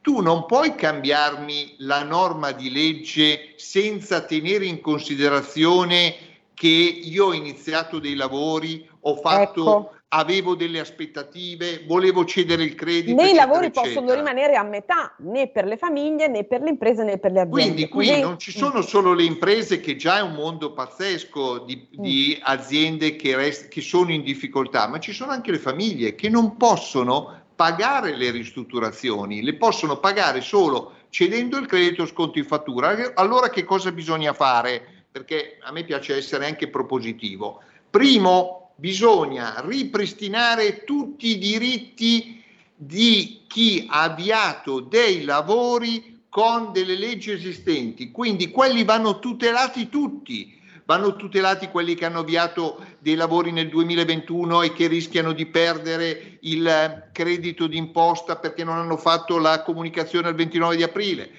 [0.00, 6.14] tu non puoi cambiarmi la norma di legge senza tenere in considerazione
[6.54, 10.00] che io ho iniziato dei lavori, ho fatto, ecco.
[10.14, 13.20] Avevo delle aspettative, volevo cedere il credito.
[13.20, 13.94] Né i lavori eccetera.
[13.94, 17.40] possono rimanere a metà né per le famiglie né per le imprese né per le
[17.40, 17.62] aziende.
[17.62, 21.58] Quindi qui Né- non ci sono solo le imprese, che già è un mondo pazzesco
[21.60, 26.14] di, di aziende che, rest- che sono in difficoltà, ma ci sono anche le famiglie
[26.14, 32.44] che non possono pagare le ristrutturazioni, le possono pagare solo cedendo il credito sconto in
[32.44, 33.12] fattura.
[33.14, 35.06] Allora che cosa bisogna fare?
[35.10, 37.60] Perché a me piace essere anche propositivo.
[37.88, 42.42] Primo, bisogna ripristinare tutti i diritti
[42.74, 50.62] di chi ha avviato dei lavori con delle leggi esistenti, quindi quelli vanno tutelati tutti.
[50.86, 56.36] Vanno tutelati quelli che hanno avviato dei lavori nel 2021 e che rischiano di perdere
[56.40, 61.30] il credito d'imposta perché non hanno fatto la comunicazione al 29 di aprile.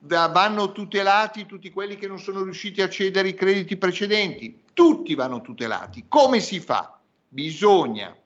[0.00, 4.61] Va- Vanno tutelati tutti quelli che non sono riusciti a cedere i crediti precedenti.
[4.72, 6.06] Tutti vanno tutelati.
[6.08, 6.98] Come si fa?
[7.28, 8.16] Bisogna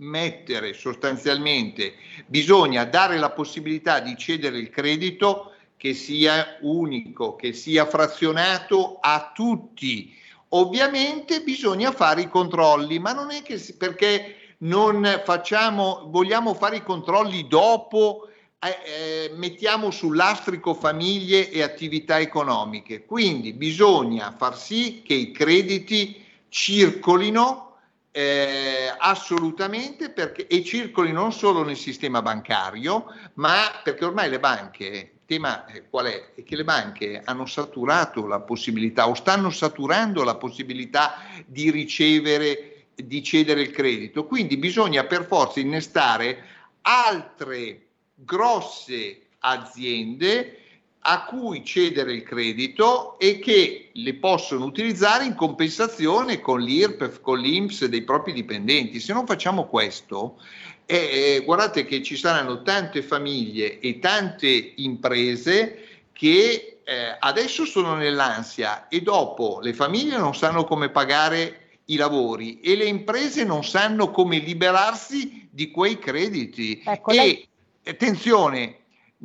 [0.00, 1.94] mettere sostanzialmente,
[2.26, 9.32] bisogna dare la possibilità di cedere il credito che sia unico, che sia frazionato a
[9.34, 10.14] tutti.
[10.50, 16.82] Ovviamente bisogna fare i controlli, ma non è che perché non facciamo, vogliamo fare i
[16.82, 18.28] controlli dopo,
[18.62, 23.06] eh, eh, mettiamo sull'astrico famiglie e attività economiche.
[23.06, 27.76] Quindi bisogna far sì che i crediti circolino
[28.10, 34.84] eh, assolutamente perché, e circoli non solo nel sistema bancario, ma perché ormai le banche,
[34.84, 36.34] il tema qual è?
[36.34, 41.14] È che le banche hanno saturato la possibilità o stanno saturando la possibilità
[41.46, 44.26] di ricevere, di cedere il credito.
[44.26, 46.44] Quindi bisogna per forza innestare
[46.82, 47.86] altre
[48.24, 50.56] grosse aziende
[51.02, 57.38] a cui cedere il credito e che le possono utilizzare in compensazione con l'IRPEF, con
[57.38, 59.00] l'INPS dei propri dipendenti.
[59.00, 60.38] Se non facciamo questo,
[60.84, 67.94] eh, eh, guardate che ci saranno tante famiglie e tante imprese che eh, adesso sono
[67.94, 73.64] nell'ansia e dopo le famiglie non sanno come pagare i lavori e le imprese non
[73.64, 76.82] sanno come liberarsi di quei crediti.
[76.84, 77.48] Ecco, e lei...
[77.84, 78.76] attenzione,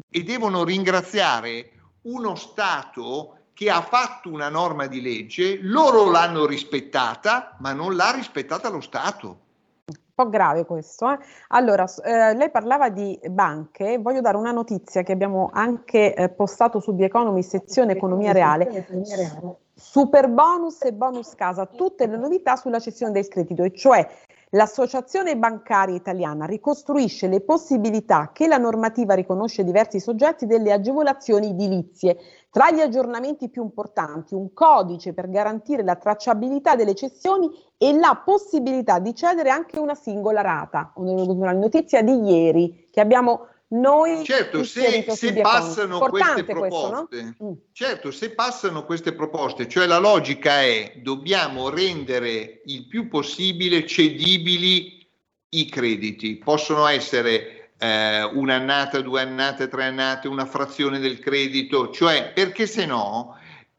[0.10, 1.72] e devono ringraziare
[2.04, 8.12] uno Stato che ha fatto una norma di legge, loro l'hanno rispettata, ma non l'ha
[8.12, 9.28] rispettata lo Stato.
[9.88, 11.10] Un po' grave questo.
[11.12, 11.18] Eh?
[11.50, 16.80] Allora, eh, lei parlava di banche, voglio dare una notizia che abbiamo anche eh, postato
[16.80, 18.86] su The Economy, sezione Economia Reale.
[19.74, 24.10] Super bonus e bonus casa, tutte le novità sulla cessione del credito, e cioè
[24.56, 31.50] L'Associazione Bancaria Italiana ricostruisce le possibilità che la normativa riconosce ai diversi soggetti delle agevolazioni
[31.50, 32.18] edilizie.
[32.50, 38.22] Tra gli aggiornamenti più importanti, un codice per garantire la tracciabilità delle cessioni e la
[38.24, 40.94] possibilità di cedere anche una singola rata.
[40.96, 47.50] Una notizia di ieri che abbiamo noi certo, se, se passano queste proposte, questo, no?
[47.50, 47.54] Mm.
[47.72, 55.08] certo, se passano queste proposte, cioè la logica è dobbiamo rendere il più possibile cedibili
[55.50, 56.36] i crediti.
[56.36, 62.86] Possono essere eh, un'annata, due annate, tre annate, una frazione del credito, cioè perché se
[62.86, 63.35] no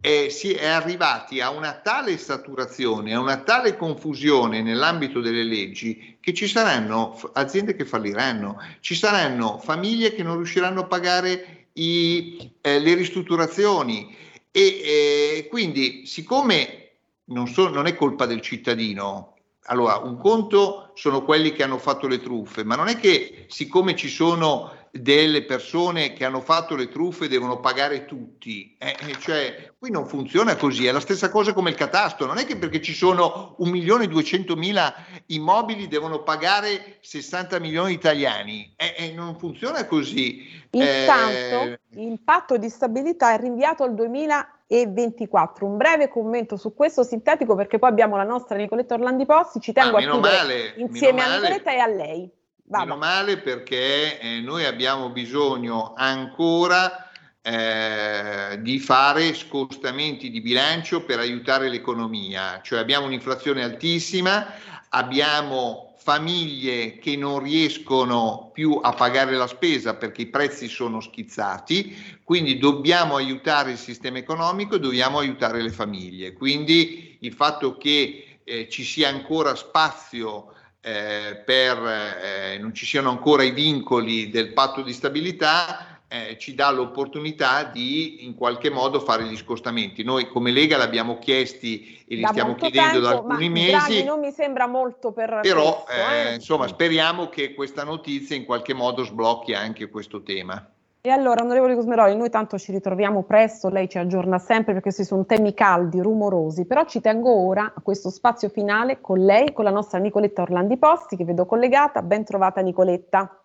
[0.06, 6.18] eh, si è arrivati a una tale saturazione, a una tale confusione nell'ambito delle leggi
[6.20, 12.52] che ci saranno aziende che falliranno, ci saranno famiglie che non riusciranno a pagare i,
[12.60, 14.14] eh, le ristrutturazioni.
[14.52, 16.90] E eh, quindi siccome
[17.24, 22.06] non, so, non è colpa del cittadino, allora un conto sono quelli che hanno fatto
[22.06, 26.88] le truffe, ma non è che siccome ci sono delle persone che hanno fatto le
[26.88, 28.76] truffe devono pagare tutti.
[28.78, 32.38] Eh, eh cioè, qui non funziona così, è la stessa cosa come il catasto, non
[32.38, 34.94] è che perché ci sono 1 milione e 200 mila
[35.26, 40.46] immobili devono pagare 60 milioni di italiani, eh, eh, non funziona così.
[40.70, 45.66] Intanto eh, il patto di stabilità è rinviato al 2024.
[45.66, 49.72] Un breve commento su questo sintetico perché poi abbiamo la nostra Nicoletta Orlandi Posti, ci
[49.72, 52.30] tengo ah, a chiudere male, insieme a Nicoletta e a lei.
[52.68, 57.10] Meno male perché eh, noi abbiamo bisogno ancora
[57.40, 64.52] eh, di fare scostamenti di bilancio per aiutare l'economia, cioè abbiamo un'inflazione altissima,
[64.88, 72.20] abbiamo famiglie che non riescono più a pagare la spesa perché i prezzi sono schizzati,
[72.24, 76.32] quindi dobbiamo aiutare il sistema economico e dobbiamo aiutare le famiglie.
[76.32, 80.52] Quindi il fatto che eh, ci sia ancora spazio
[80.86, 81.76] eh, per
[82.22, 87.64] eh, non ci siano ancora i vincoli del patto di stabilità, eh, ci dà l'opportunità
[87.64, 90.04] di in qualche modo fare gli scostamenti.
[90.04, 93.70] Noi come Lega l'abbiamo chiesti e li da stiamo chiedendo tempo, da alcuni mesi.
[93.72, 96.34] Draghi non mi sembra molto per Però questo, eh, eh.
[96.34, 100.70] insomma speriamo che questa notizia in qualche modo sblocchi anche questo tema.
[101.06, 105.04] E allora, onorevole Cosmeroli, noi tanto ci ritroviamo presto, lei ci aggiorna sempre perché questi
[105.04, 109.62] sono temi caldi, rumorosi, però ci tengo ora a questo spazio finale con lei, con
[109.62, 112.02] la nostra Nicoletta Orlandi Posti, che vedo collegata.
[112.02, 113.40] Ben trovata Nicoletta.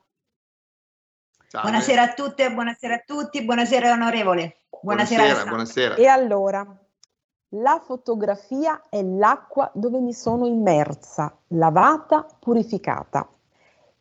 [1.50, 1.62] Ciao.
[1.62, 4.62] Buonasera a tutte, buonasera a tutti, buonasera onorevole.
[4.82, 5.96] Buonasera, buonasera, buonasera.
[5.98, 6.66] E allora,
[7.50, 13.30] la fotografia è l'acqua dove mi sono immersa, lavata, purificata.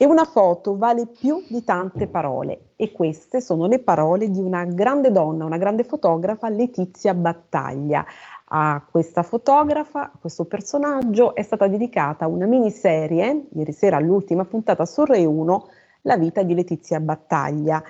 [0.02, 4.64] E una foto vale più di tante parole e queste sono le parole di una
[4.64, 8.02] grande donna, una grande fotografa, Letizia Battaglia.
[8.46, 14.86] A questa fotografa, a questo personaggio, è stata dedicata una miniserie, ieri sera all'ultima puntata
[14.86, 15.68] su Rai 1,
[16.04, 17.82] La vita di Letizia Battaglia.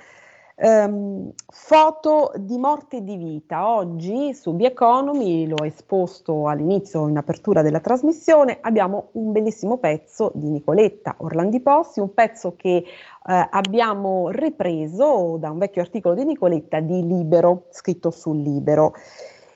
[0.62, 3.66] Um, foto di morte e di vita.
[3.66, 10.30] Oggi su The Economy, l'ho esposto all'inizio in apertura della trasmissione, abbiamo un bellissimo pezzo
[10.34, 12.84] di Nicoletta Orlandi Possi, un pezzo che eh,
[13.24, 18.92] abbiamo ripreso da un vecchio articolo di Nicoletta di Libero, scritto sul Libero.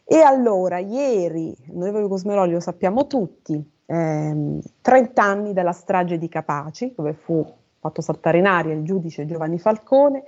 [0.04, 6.94] E allora, ieri, noi Cosmeroli lo sappiamo tutti, ehm, 30 anni dalla strage di Capaci,
[6.96, 7.44] dove fu
[7.78, 10.24] fatto saltare in aria il giudice Giovanni Falcone,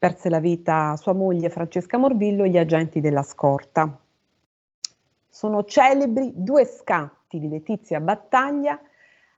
[0.00, 4.00] perse la vita sua moglie Francesca Morvillo e gli agenti della scorta.
[5.28, 8.80] Sono celebri due scatti di Letizia Battaglia.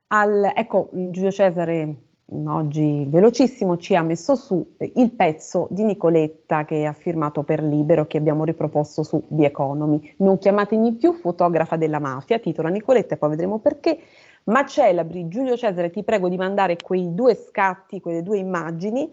[0.07, 1.97] Al, ecco, Giulio Cesare
[2.47, 8.07] oggi velocissimo ci ha messo su il pezzo di Nicoletta che ha firmato per Libero
[8.07, 10.15] che abbiamo riproposto su The Economy.
[10.19, 13.99] Non chiamatemi più fotografa della mafia, titola Nicoletta e poi vedremo perché.
[14.45, 19.13] Ma celebri, Giulio Cesare, ti prego di mandare quei due scatti, quelle due immagini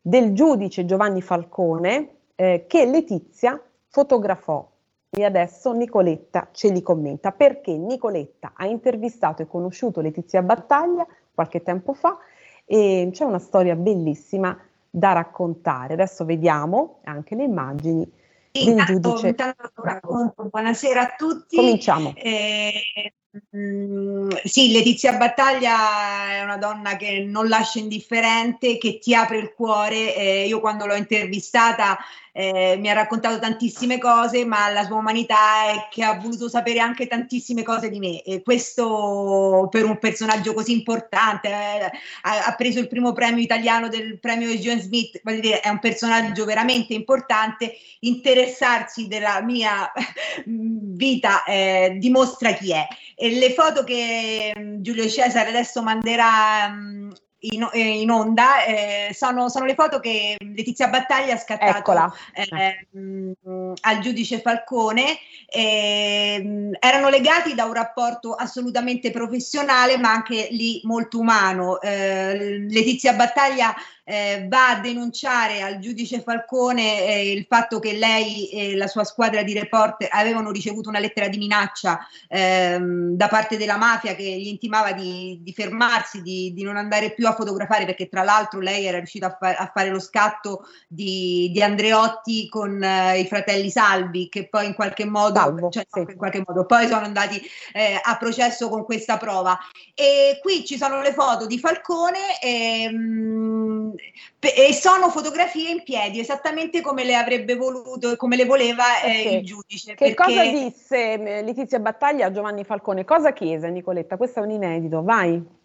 [0.00, 4.68] del giudice Giovanni Falcone eh, che Letizia fotografò
[5.10, 11.62] e adesso Nicoletta ce li commenta perché Nicoletta ha intervistato e conosciuto Letizia Battaglia qualche
[11.62, 12.18] tempo fa
[12.64, 14.56] e c'è una storia bellissima
[14.88, 15.94] da raccontare.
[15.94, 18.08] Adesso vediamo anche le immagini
[18.50, 19.28] del intanto, giudice.
[19.28, 20.48] Intanto racconto.
[20.50, 21.56] Buonasera a tutti.
[21.56, 22.12] Cominciamo.
[22.16, 23.12] Eh,
[23.56, 29.52] Mm, sì, Letizia Battaglia è una donna che non lascia indifferente, che ti apre il
[29.54, 30.16] cuore.
[30.16, 31.96] Eh, io quando l'ho intervistata
[32.32, 36.80] eh, mi ha raccontato tantissime cose, ma la sua umanità è che ha voluto sapere
[36.80, 38.22] anche tantissime cose di me.
[38.22, 41.90] E questo per un personaggio così importante, eh,
[42.22, 46.44] ha, ha, preso il primo premio italiano del premio John Smith, dire, è un personaggio
[46.44, 47.74] veramente importante.
[48.00, 49.90] Interessarsi della mia
[50.46, 52.86] vita eh, dimostra chi è.
[53.14, 57.10] E le foto che mm, Giulio Cesare adesso manderà mm,
[57.40, 62.86] in, eh, in onda eh, sono, sono, le foto che Letizia Battaglia ha scattato eh,
[62.98, 65.18] mh, al giudice Falcone.
[65.52, 71.80] Mh, erano legati da un rapporto assolutamente professionale, ma anche lì molto umano.
[71.80, 73.74] Eh, Letizia Battaglia
[74.04, 79.04] eh, va a denunciare al giudice Falcone eh, il fatto che lei e la sua
[79.04, 84.24] squadra di report avevano ricevuto una lettera di minaccia ehm, da parte della mafia che
[84.24, 88.60] gli intimava di, di fermarsi, di, di, non andare più a fotografare perché tra l'altro
[88.60, 93.26] lei era riuscita a, fa- a fare lo scatto di, di Andreotti con eh, i
[93.26, 96.00] fratelli Salvi che poi in qualche modo, Salvo, cioè, sì.
[96.00, 97.40] in qualche modo poi sono andati
[97.72, 99.58] eh, a processo con questa prova.
[99.94, 102.40] E qui ci sono le foto di Falcone.
[102.40, 103.89] Ehm,
[104.38, 109.36] e sono fotografie in piedi, esattamente come le avrebbe voluto, come le voleva eh, okay.
[109.38, 109.94] il giudice.
[109.94, 110.22] Che perché...
[110.22, 113.04] cosa disse eh, Letizia Battaglia a Giovanni Falcone?
[113.04, 114.16] Cosa chiese Nicoletta?
[114.16, 115.58] Questo è un inedito, vai.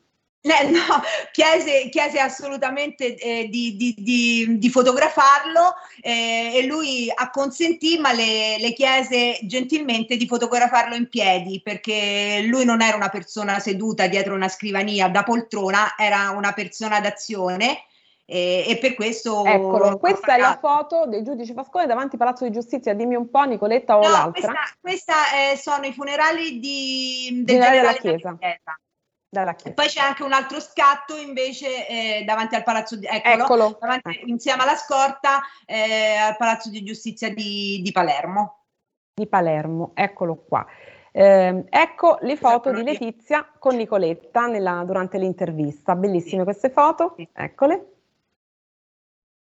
[0.45, 1.01] Eh, no,
[1.31, 8.59] chiese, chiese assolutamente eh, di, di, di, di, fotografarlo eh, e lui acconsentì, ma le,
[8.59, 14.35] le, chiese gentilmente di fotografarlo in piedi perché lui non era una persona seduta dietro
[14.35, 17.85] una scrivania da poltrona, era una persona d'azione
[18.27, 22.43] e, e, per questo eccolo questa è la foto del giudice Fascone davanti al Palazzo
[22.43, 22.95] di Giustizia.
[22.95, 24.53] Dimmi un po' Nicoletta o no, l'altra.
[24.81, 25.13] questa
[25.51, 28.35] eh, sono i funerali di, del generale della Chiesa.
[28.39, 29.53] Chiesa.
[29.53, 29.73] Chiesa.
[29.75, 33.77] poi c'è anche un altro scatto invece eh, davanti al Palazzo di eccolo, eccolo.
[33.79, 34.27] Davanti, ecco.
[34.27, 38.63] insieme alla scorta eh, al Palazzo di Giustizia di, di, Palermo.
[39.13, 40.65] Di Palermo eccolo qua.
[41.11, 45.95] Eh, ecco le foto di Letizia con Nicoletta nella, durante l'intervista.
[45.95, 47.15] Bellissime queste foto.
[47.31, 47.89] Eccole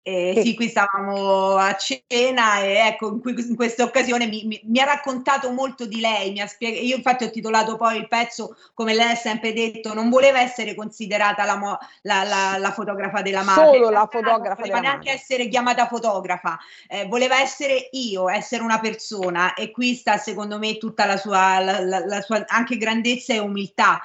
[0.03, 0.43] eh, sì.
[0.43, 0.55] sì.
[0.55, 4.85] qui stavamo a cena e ecco, in, cui, in questa occasione mi, mi, mi, ha
[4.85, 8.95] raccontato molto di lei, mi ha spieg- io infatti ho titolato poi il pezzo, come
[8.95, 13.43] lei ha sempre detto, non voleva essere considerata la, mo- la, la, la fotografa della
[13.43, 13.67] mafia.
[13.67, 14.91] Solo la fotografa della mafia.
[14.91, 20.59] neanche essere chiamata fotografa, eh, voleva essere io, essere una persona e qui sta secondo
[20.59, 24.01] me tutta la sua, la sua anche grandezza e umiltà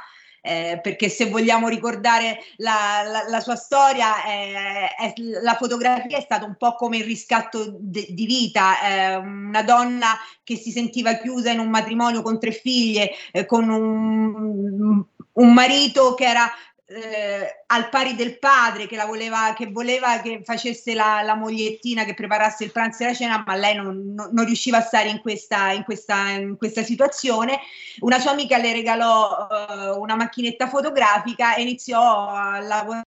[0.45, 6.21] eh, perché se vogliamo ricordare la, la, la sua storia, eh, è, la fotografia è
[6.21, 10.09] stata un po' come il riscatto de, di vita, eh, una donna
[10.43, 16.13] che si sentiva chiusa in un matrimonio con tre figlie, eh, con un, un marito
[16.13, 16.49] che era
[16.87, 22.03] eh, al pari del padre che, la voleva, che voleva che facesse la, la, mogliettina,
[22.03, 25.09] che preparasse il pranzo e la cena, ma lei non, non, non riusciva a stare
[25.09, 27.59] in questa, in, questa, in questa, situazione.
[27.99, 33.03] Una sua amica le regalò uh, una macchinetta fotografica e iniziò a lavorare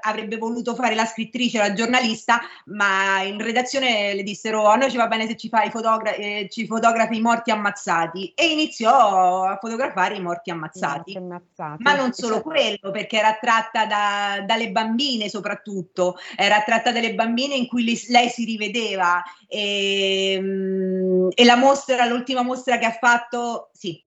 [0.00, 4.96] avrebbe voluto fare la scrittrice, la giornalista, ma in redazione le dissero a noi ci
[4.96, 9.58] va bene se ci fai fotogra- eh, ci fotografi i morti ammazzati e iniziò a
[9.60, 11.16] fotografare i morti ammazzati.
[11.16, 11.82] ammazzati.
[11.82, 17.54] Ma non solo quello, perché era tratta da, dalle bambine soprattutto, era tratta dalle bambine
[17.54, 23.70] in cui lei si rivedeva e, mm, e la mostra, l'ultima mostra che ha fatto,
[23.72, 24.02] sì,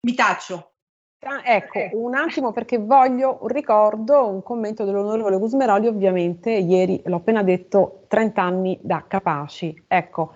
[0.00, 0.75] mi taccio.
[1.28, 7.16] Ah, ecco, un attimo perché voglio un ricordo, un commento dell'onorevole Gusmeroli, ovviamente ieri l'ho
[7.16, 9.86] appena detto, 30 anni da Capaci.
[9.88, 10.34] Ecco,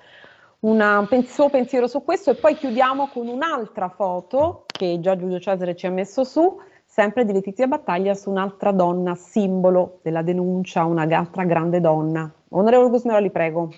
[0.61, 5.76] un suo pensiero su questo e poi chiudiamo con un'altra foto che già Giulio Cesare
[5.76, 11.45] ci ha messo su, sempre di Letizia Battaglia su un'altra donna, simbolo della denuncia, un'altra
[11.45, 12.28] grande donna.
[12.49, 13.72] Onorevole Gusmeroli, prego.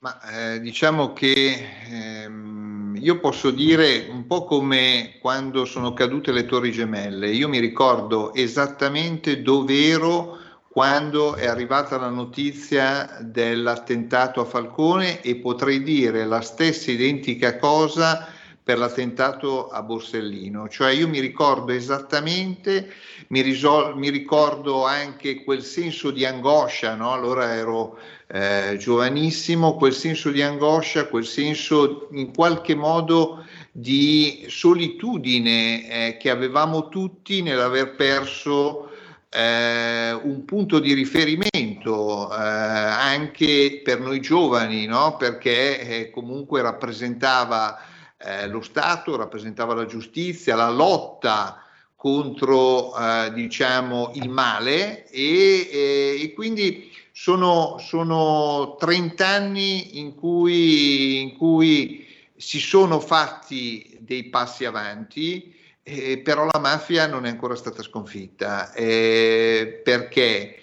[0.00, 1.54] Ma eh, diciamo che
[1.90, 2.71] ehm,
[3.02, 8.32] io posso dire un po' come quando sono cadute le torri gemelle, io mi ricordo
[8.32, 10.38] esattamente dove ero
[10.68, 18.31] quando è arrivata la notizia dell'attentato a Falcone e potrei dire la stessa identica cosa
[18.64, 22.92] per l'attentato a Borsellino, cioè io mi ricordo esattamente,
[23.28, 27.12] mi, risol- mi ricordo anche quel senso di angoscia, no?
[27.12, 27.98] allora ero
[28.28, 36.30] eh, giovanissimo, quel senso di angoscia, quel senso in qualche modo di solitudine eh, che
[36.30, 38.90] avevamo tutti nell'aver perso
[39.28, 45.16] eh, un punto di riferimento eh, anche per noi giovani, no?
[45.16, 47.90] perché eh, comunque rappresentava
[48.24, 51.58] eh, lo Stato, rappresentava la giustizia, la lotta
[51.94, 52.94] contro
[53.32, 62.06] diciamo il male e, e quindi sono, sono 30 anni in cui, in cui,
[62.36, 65.54] si sono fatti dei passi avanti,
[65.84, 68.72] eh, però la mafia non è ancora stata sconfitta.
[68.72, 70.56] Eh, perché?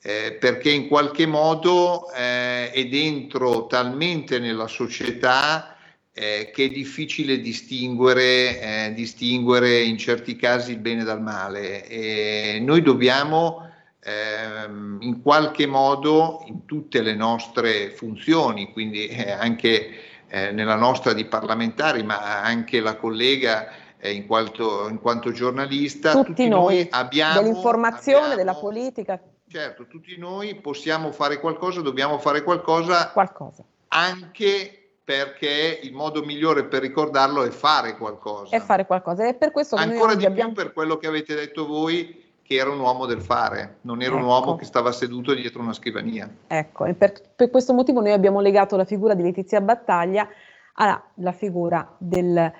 [0.00, 5.75] Eh, perché in qualche modo eh, è dentro talmente nella società
[6.18, 12.58] eh, che è difficile distinguere, eh, distinguere, in certi casi il bene dal male.
[12.60, 19.90] noi dobbiamo ehm, in qualche modo in tutte le nostre funzioni, quindi eh, anche
[20.28, 26.12] eh, nella nostra di parlamentari, ma anche la collega eh, in, quanto, in, quanto, giornalista,
[26.12, 29.20] tutti, tutti noi, noi, abbiamo dell'informazione, abbiamo, della politica.
[29.48, 33.64] Certo, tutti noi possiamo fare qualcosa, dobbiamo fare qualcosa, qualcosa.
[33.88, 38.56] anche perché il modo migliore per ricordarlo è fare qualcosa.
[38.56, 39.24] È fare qualcosa.
[39.24, 40.52] E per questo Ancora di abbiamo...
[40.52, 44.14] più per quello che avete detto voi, che era un uomo del fare, non era
[44.14, 44.24] ecco.
[44.24, 46.28] un uomo che stava seduto dietro una scrivania.
[46.48, 50.28] Ecco, e per, per, questo motivo noi abbiamo legato la figura di Letizia Battaglia
[50.74, 52.52] alla figura del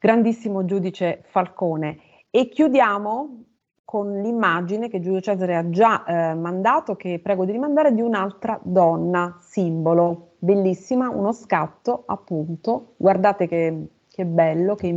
[0.00, 2.00] grandissimo giudice Falcone.
[2.28, 3.44] E chiudiamo
[3.84, 8.58] con l'immagine che Giulio Cesare ha già eh, mandato, che prego di rimandare, di un'altra
[8.64, 14.94] donna, simbolo, bellissima, uno scatto appunto, guardate che, che bello, che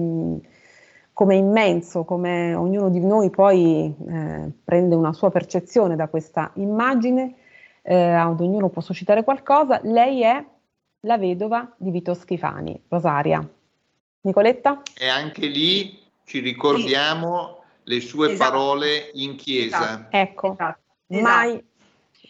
[1.14, 7.36] come immenso, come ognuno di noi poi eh, prende una sua percezione da questa immagine,
[7.82, 10.46] eh, ad ognuno può suscitare qualcosa, lei è
[11.02, 13.48] la vedova di Vito Schifani, Rosaria.
[14.22, 14.82] Nicoletta?
[14.98, 17.94] E anche lì ci ricordiamo sì.
[17.94, 18.52] le sue esatto.
[18.52, 19.78] parole in chiesa.
[19.78, 20.18] Esatto.
[20.18, 20.82] Ecco, esatto.
[21.08, 21.64] mai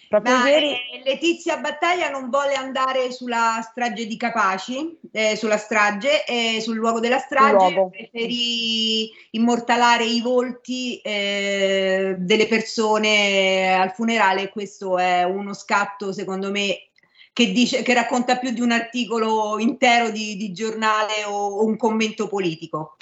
[0.08, 0.72] Proprio Ma, ieri...
[0.72, 6.78] eh, Letizia Battaglia non vuole andare sulla strage di Capaci, eh, sulla strage, eh, sul
[6.78, 7.90] luogo della strage, luogo.
[7.90, 14.50] preferì immortalare i volti eh, delle persone al funerale.
[14.50, 16.88] Questo è uno scatto, secondo me,
[17.34, 21.76] che, dice, che racconta più di un articolo intero di, di giornale o, o, un
[21.76, 22.96] commento politico.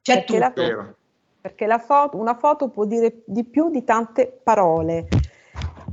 [0.00, 0.62] C'è perché tutto.
[0.62, 0.94] La,
[1.40, 5.08] perché la foto, una foto può dire di più di tante parole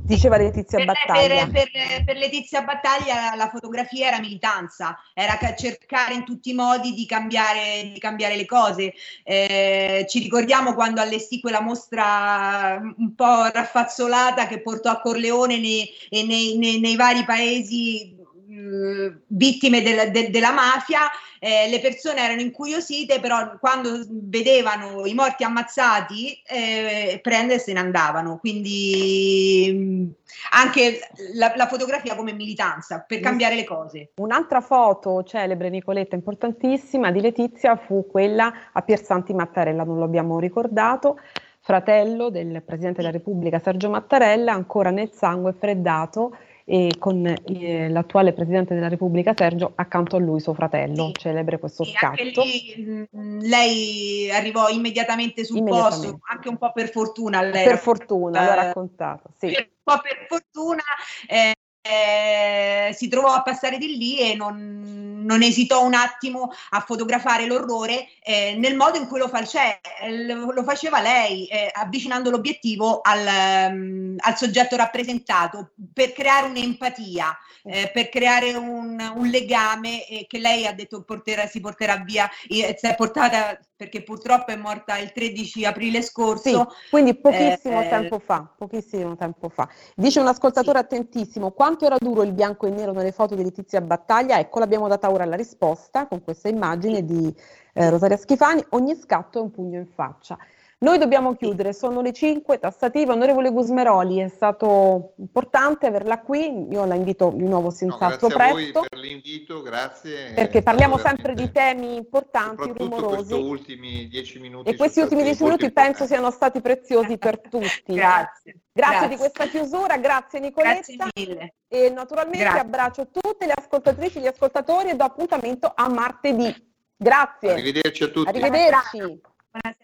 [0.04, 1.46] diceva Letizia per, Battaglia.
[1.46, 6.92] Per, per, per, Letizia Battaglia la fotografia era militanza, era cercare in tutti i modi
[6.92, 8.92] di cambiare, di cambiare le cose.
[9.22, 15.88] Eh, ci ricordiamo quando allestì quella mostra un po' raffazzolata che portò a Corleone nei,
[16.10, 18.22] nei, nei, nei vari paesi
[18.54, 21.10] mh, vittime del, de, della mafia
[21.44, 27.74] eh, le persone erano incuriosite, però quando vedevano i morti ammazzati, eh, prende e se
[27.74, 28.38] ne andavano.
[28.38, 31.00] Quindi mh, anche
[31.34, 34.12] la, la, fotografia come militanza per cambiare le cose.
[34.16, 40.38] Un'altra foto celebre, Nicoletta, importantissima di Letizia fu quella a Piersanti Mattarella, non lo abbiamo
[40.38, 41.18] ricordato
[41.60, 46.36] fratello del Presidente della Repubblica Sergio Mattarella, ancora nel sangue freddato
[46.66, 51.12] e con eh, l'attuale Presidente della Repubblica Sergio accanto a lui suo fratello, sì.
[51.20, 52.42] celebre questo sì, scatto.
[52.42, 56.06] Lì, mm, lei arrivò immediatamente sul immediatamente.
[56.10, 57.42] posto, anche un po' per fortuna.
[57.42, 59.46] Lei per fortuna, l'ho raccontato, sì.
[59.46, 60.82] Un po' per fortuna.
[61.28, 61.52] Eh,
[61.86, 67.44] eh, si trovò a passare di lì e non, non, esitò un attimo a fotografare
[67.44, 69.78] l'orrore eh, nel modo in cui lo, fa, cioè,
[70.08, 77.90] lo faceva lei, eh, avvicinando l'obiettivo al, um, al, soggetto rappresentato per creare un'empatia, eh,
[77.92, 82.94] per creare un, un legame che lei ha detto porterà, si porterà via, si è
[82.94, 86.48] portata perché purtroppo è morta il 13 aprile scorso.
[86.48, 89.68] Sì, quindi pochissimo eh, tempo fa, pochissimo tempo fa.
[89.94, 90.84] Dice un ascoltatore sì.
[90.84, 94.38] attentissimo, quanto era duro il bianco e nero nelle foto di Letizia Battaglia?
[94.38, 97.34] Ecco, l'abbiamo data ora la risposta con questa immagine di
[97.74, 100.38] eh, Rosaria Schifani, ogni scatto è un pugno in faccia.
[100.78, 103.12] Noi dobbiamo chiudere, sono le 5, tassativa.
[103.12, 108.56] Onorevole Gusmeroli, è stato importante averla qui, io la invito di nuovo senz'altro no, presto.
[108.56, 110.32] Grazie per l'invito, grazie.
[110.34, 113.32] Perché parliamo sempre di temi importanti, rumorosi.
[113.32, 114.70] ultimi dieci minuti.
[114.70, 117.94] E questi ultimi dieci minuti penso siano stati preziosi per tutti.
[117.94, 118.60] grazie.
[118.74, 120.80] Grazie, grazie, di questa chiusura, grazie Nicoletta.
[120.96, 121.54] Grazie mille.
[121.68, 122.60] E naturalmente grazie.
[122.60, 126.52] abbraccio tutte le ascoltatrici, gli ascoltatori e do appuntamento a martedì.
[126.96, 127.52] Grazie.
[127.52, 128.28] Arrivederci a tutti.
[128.28, 128.98] Arrivederci.
[128.98, 129.83] Buonasera.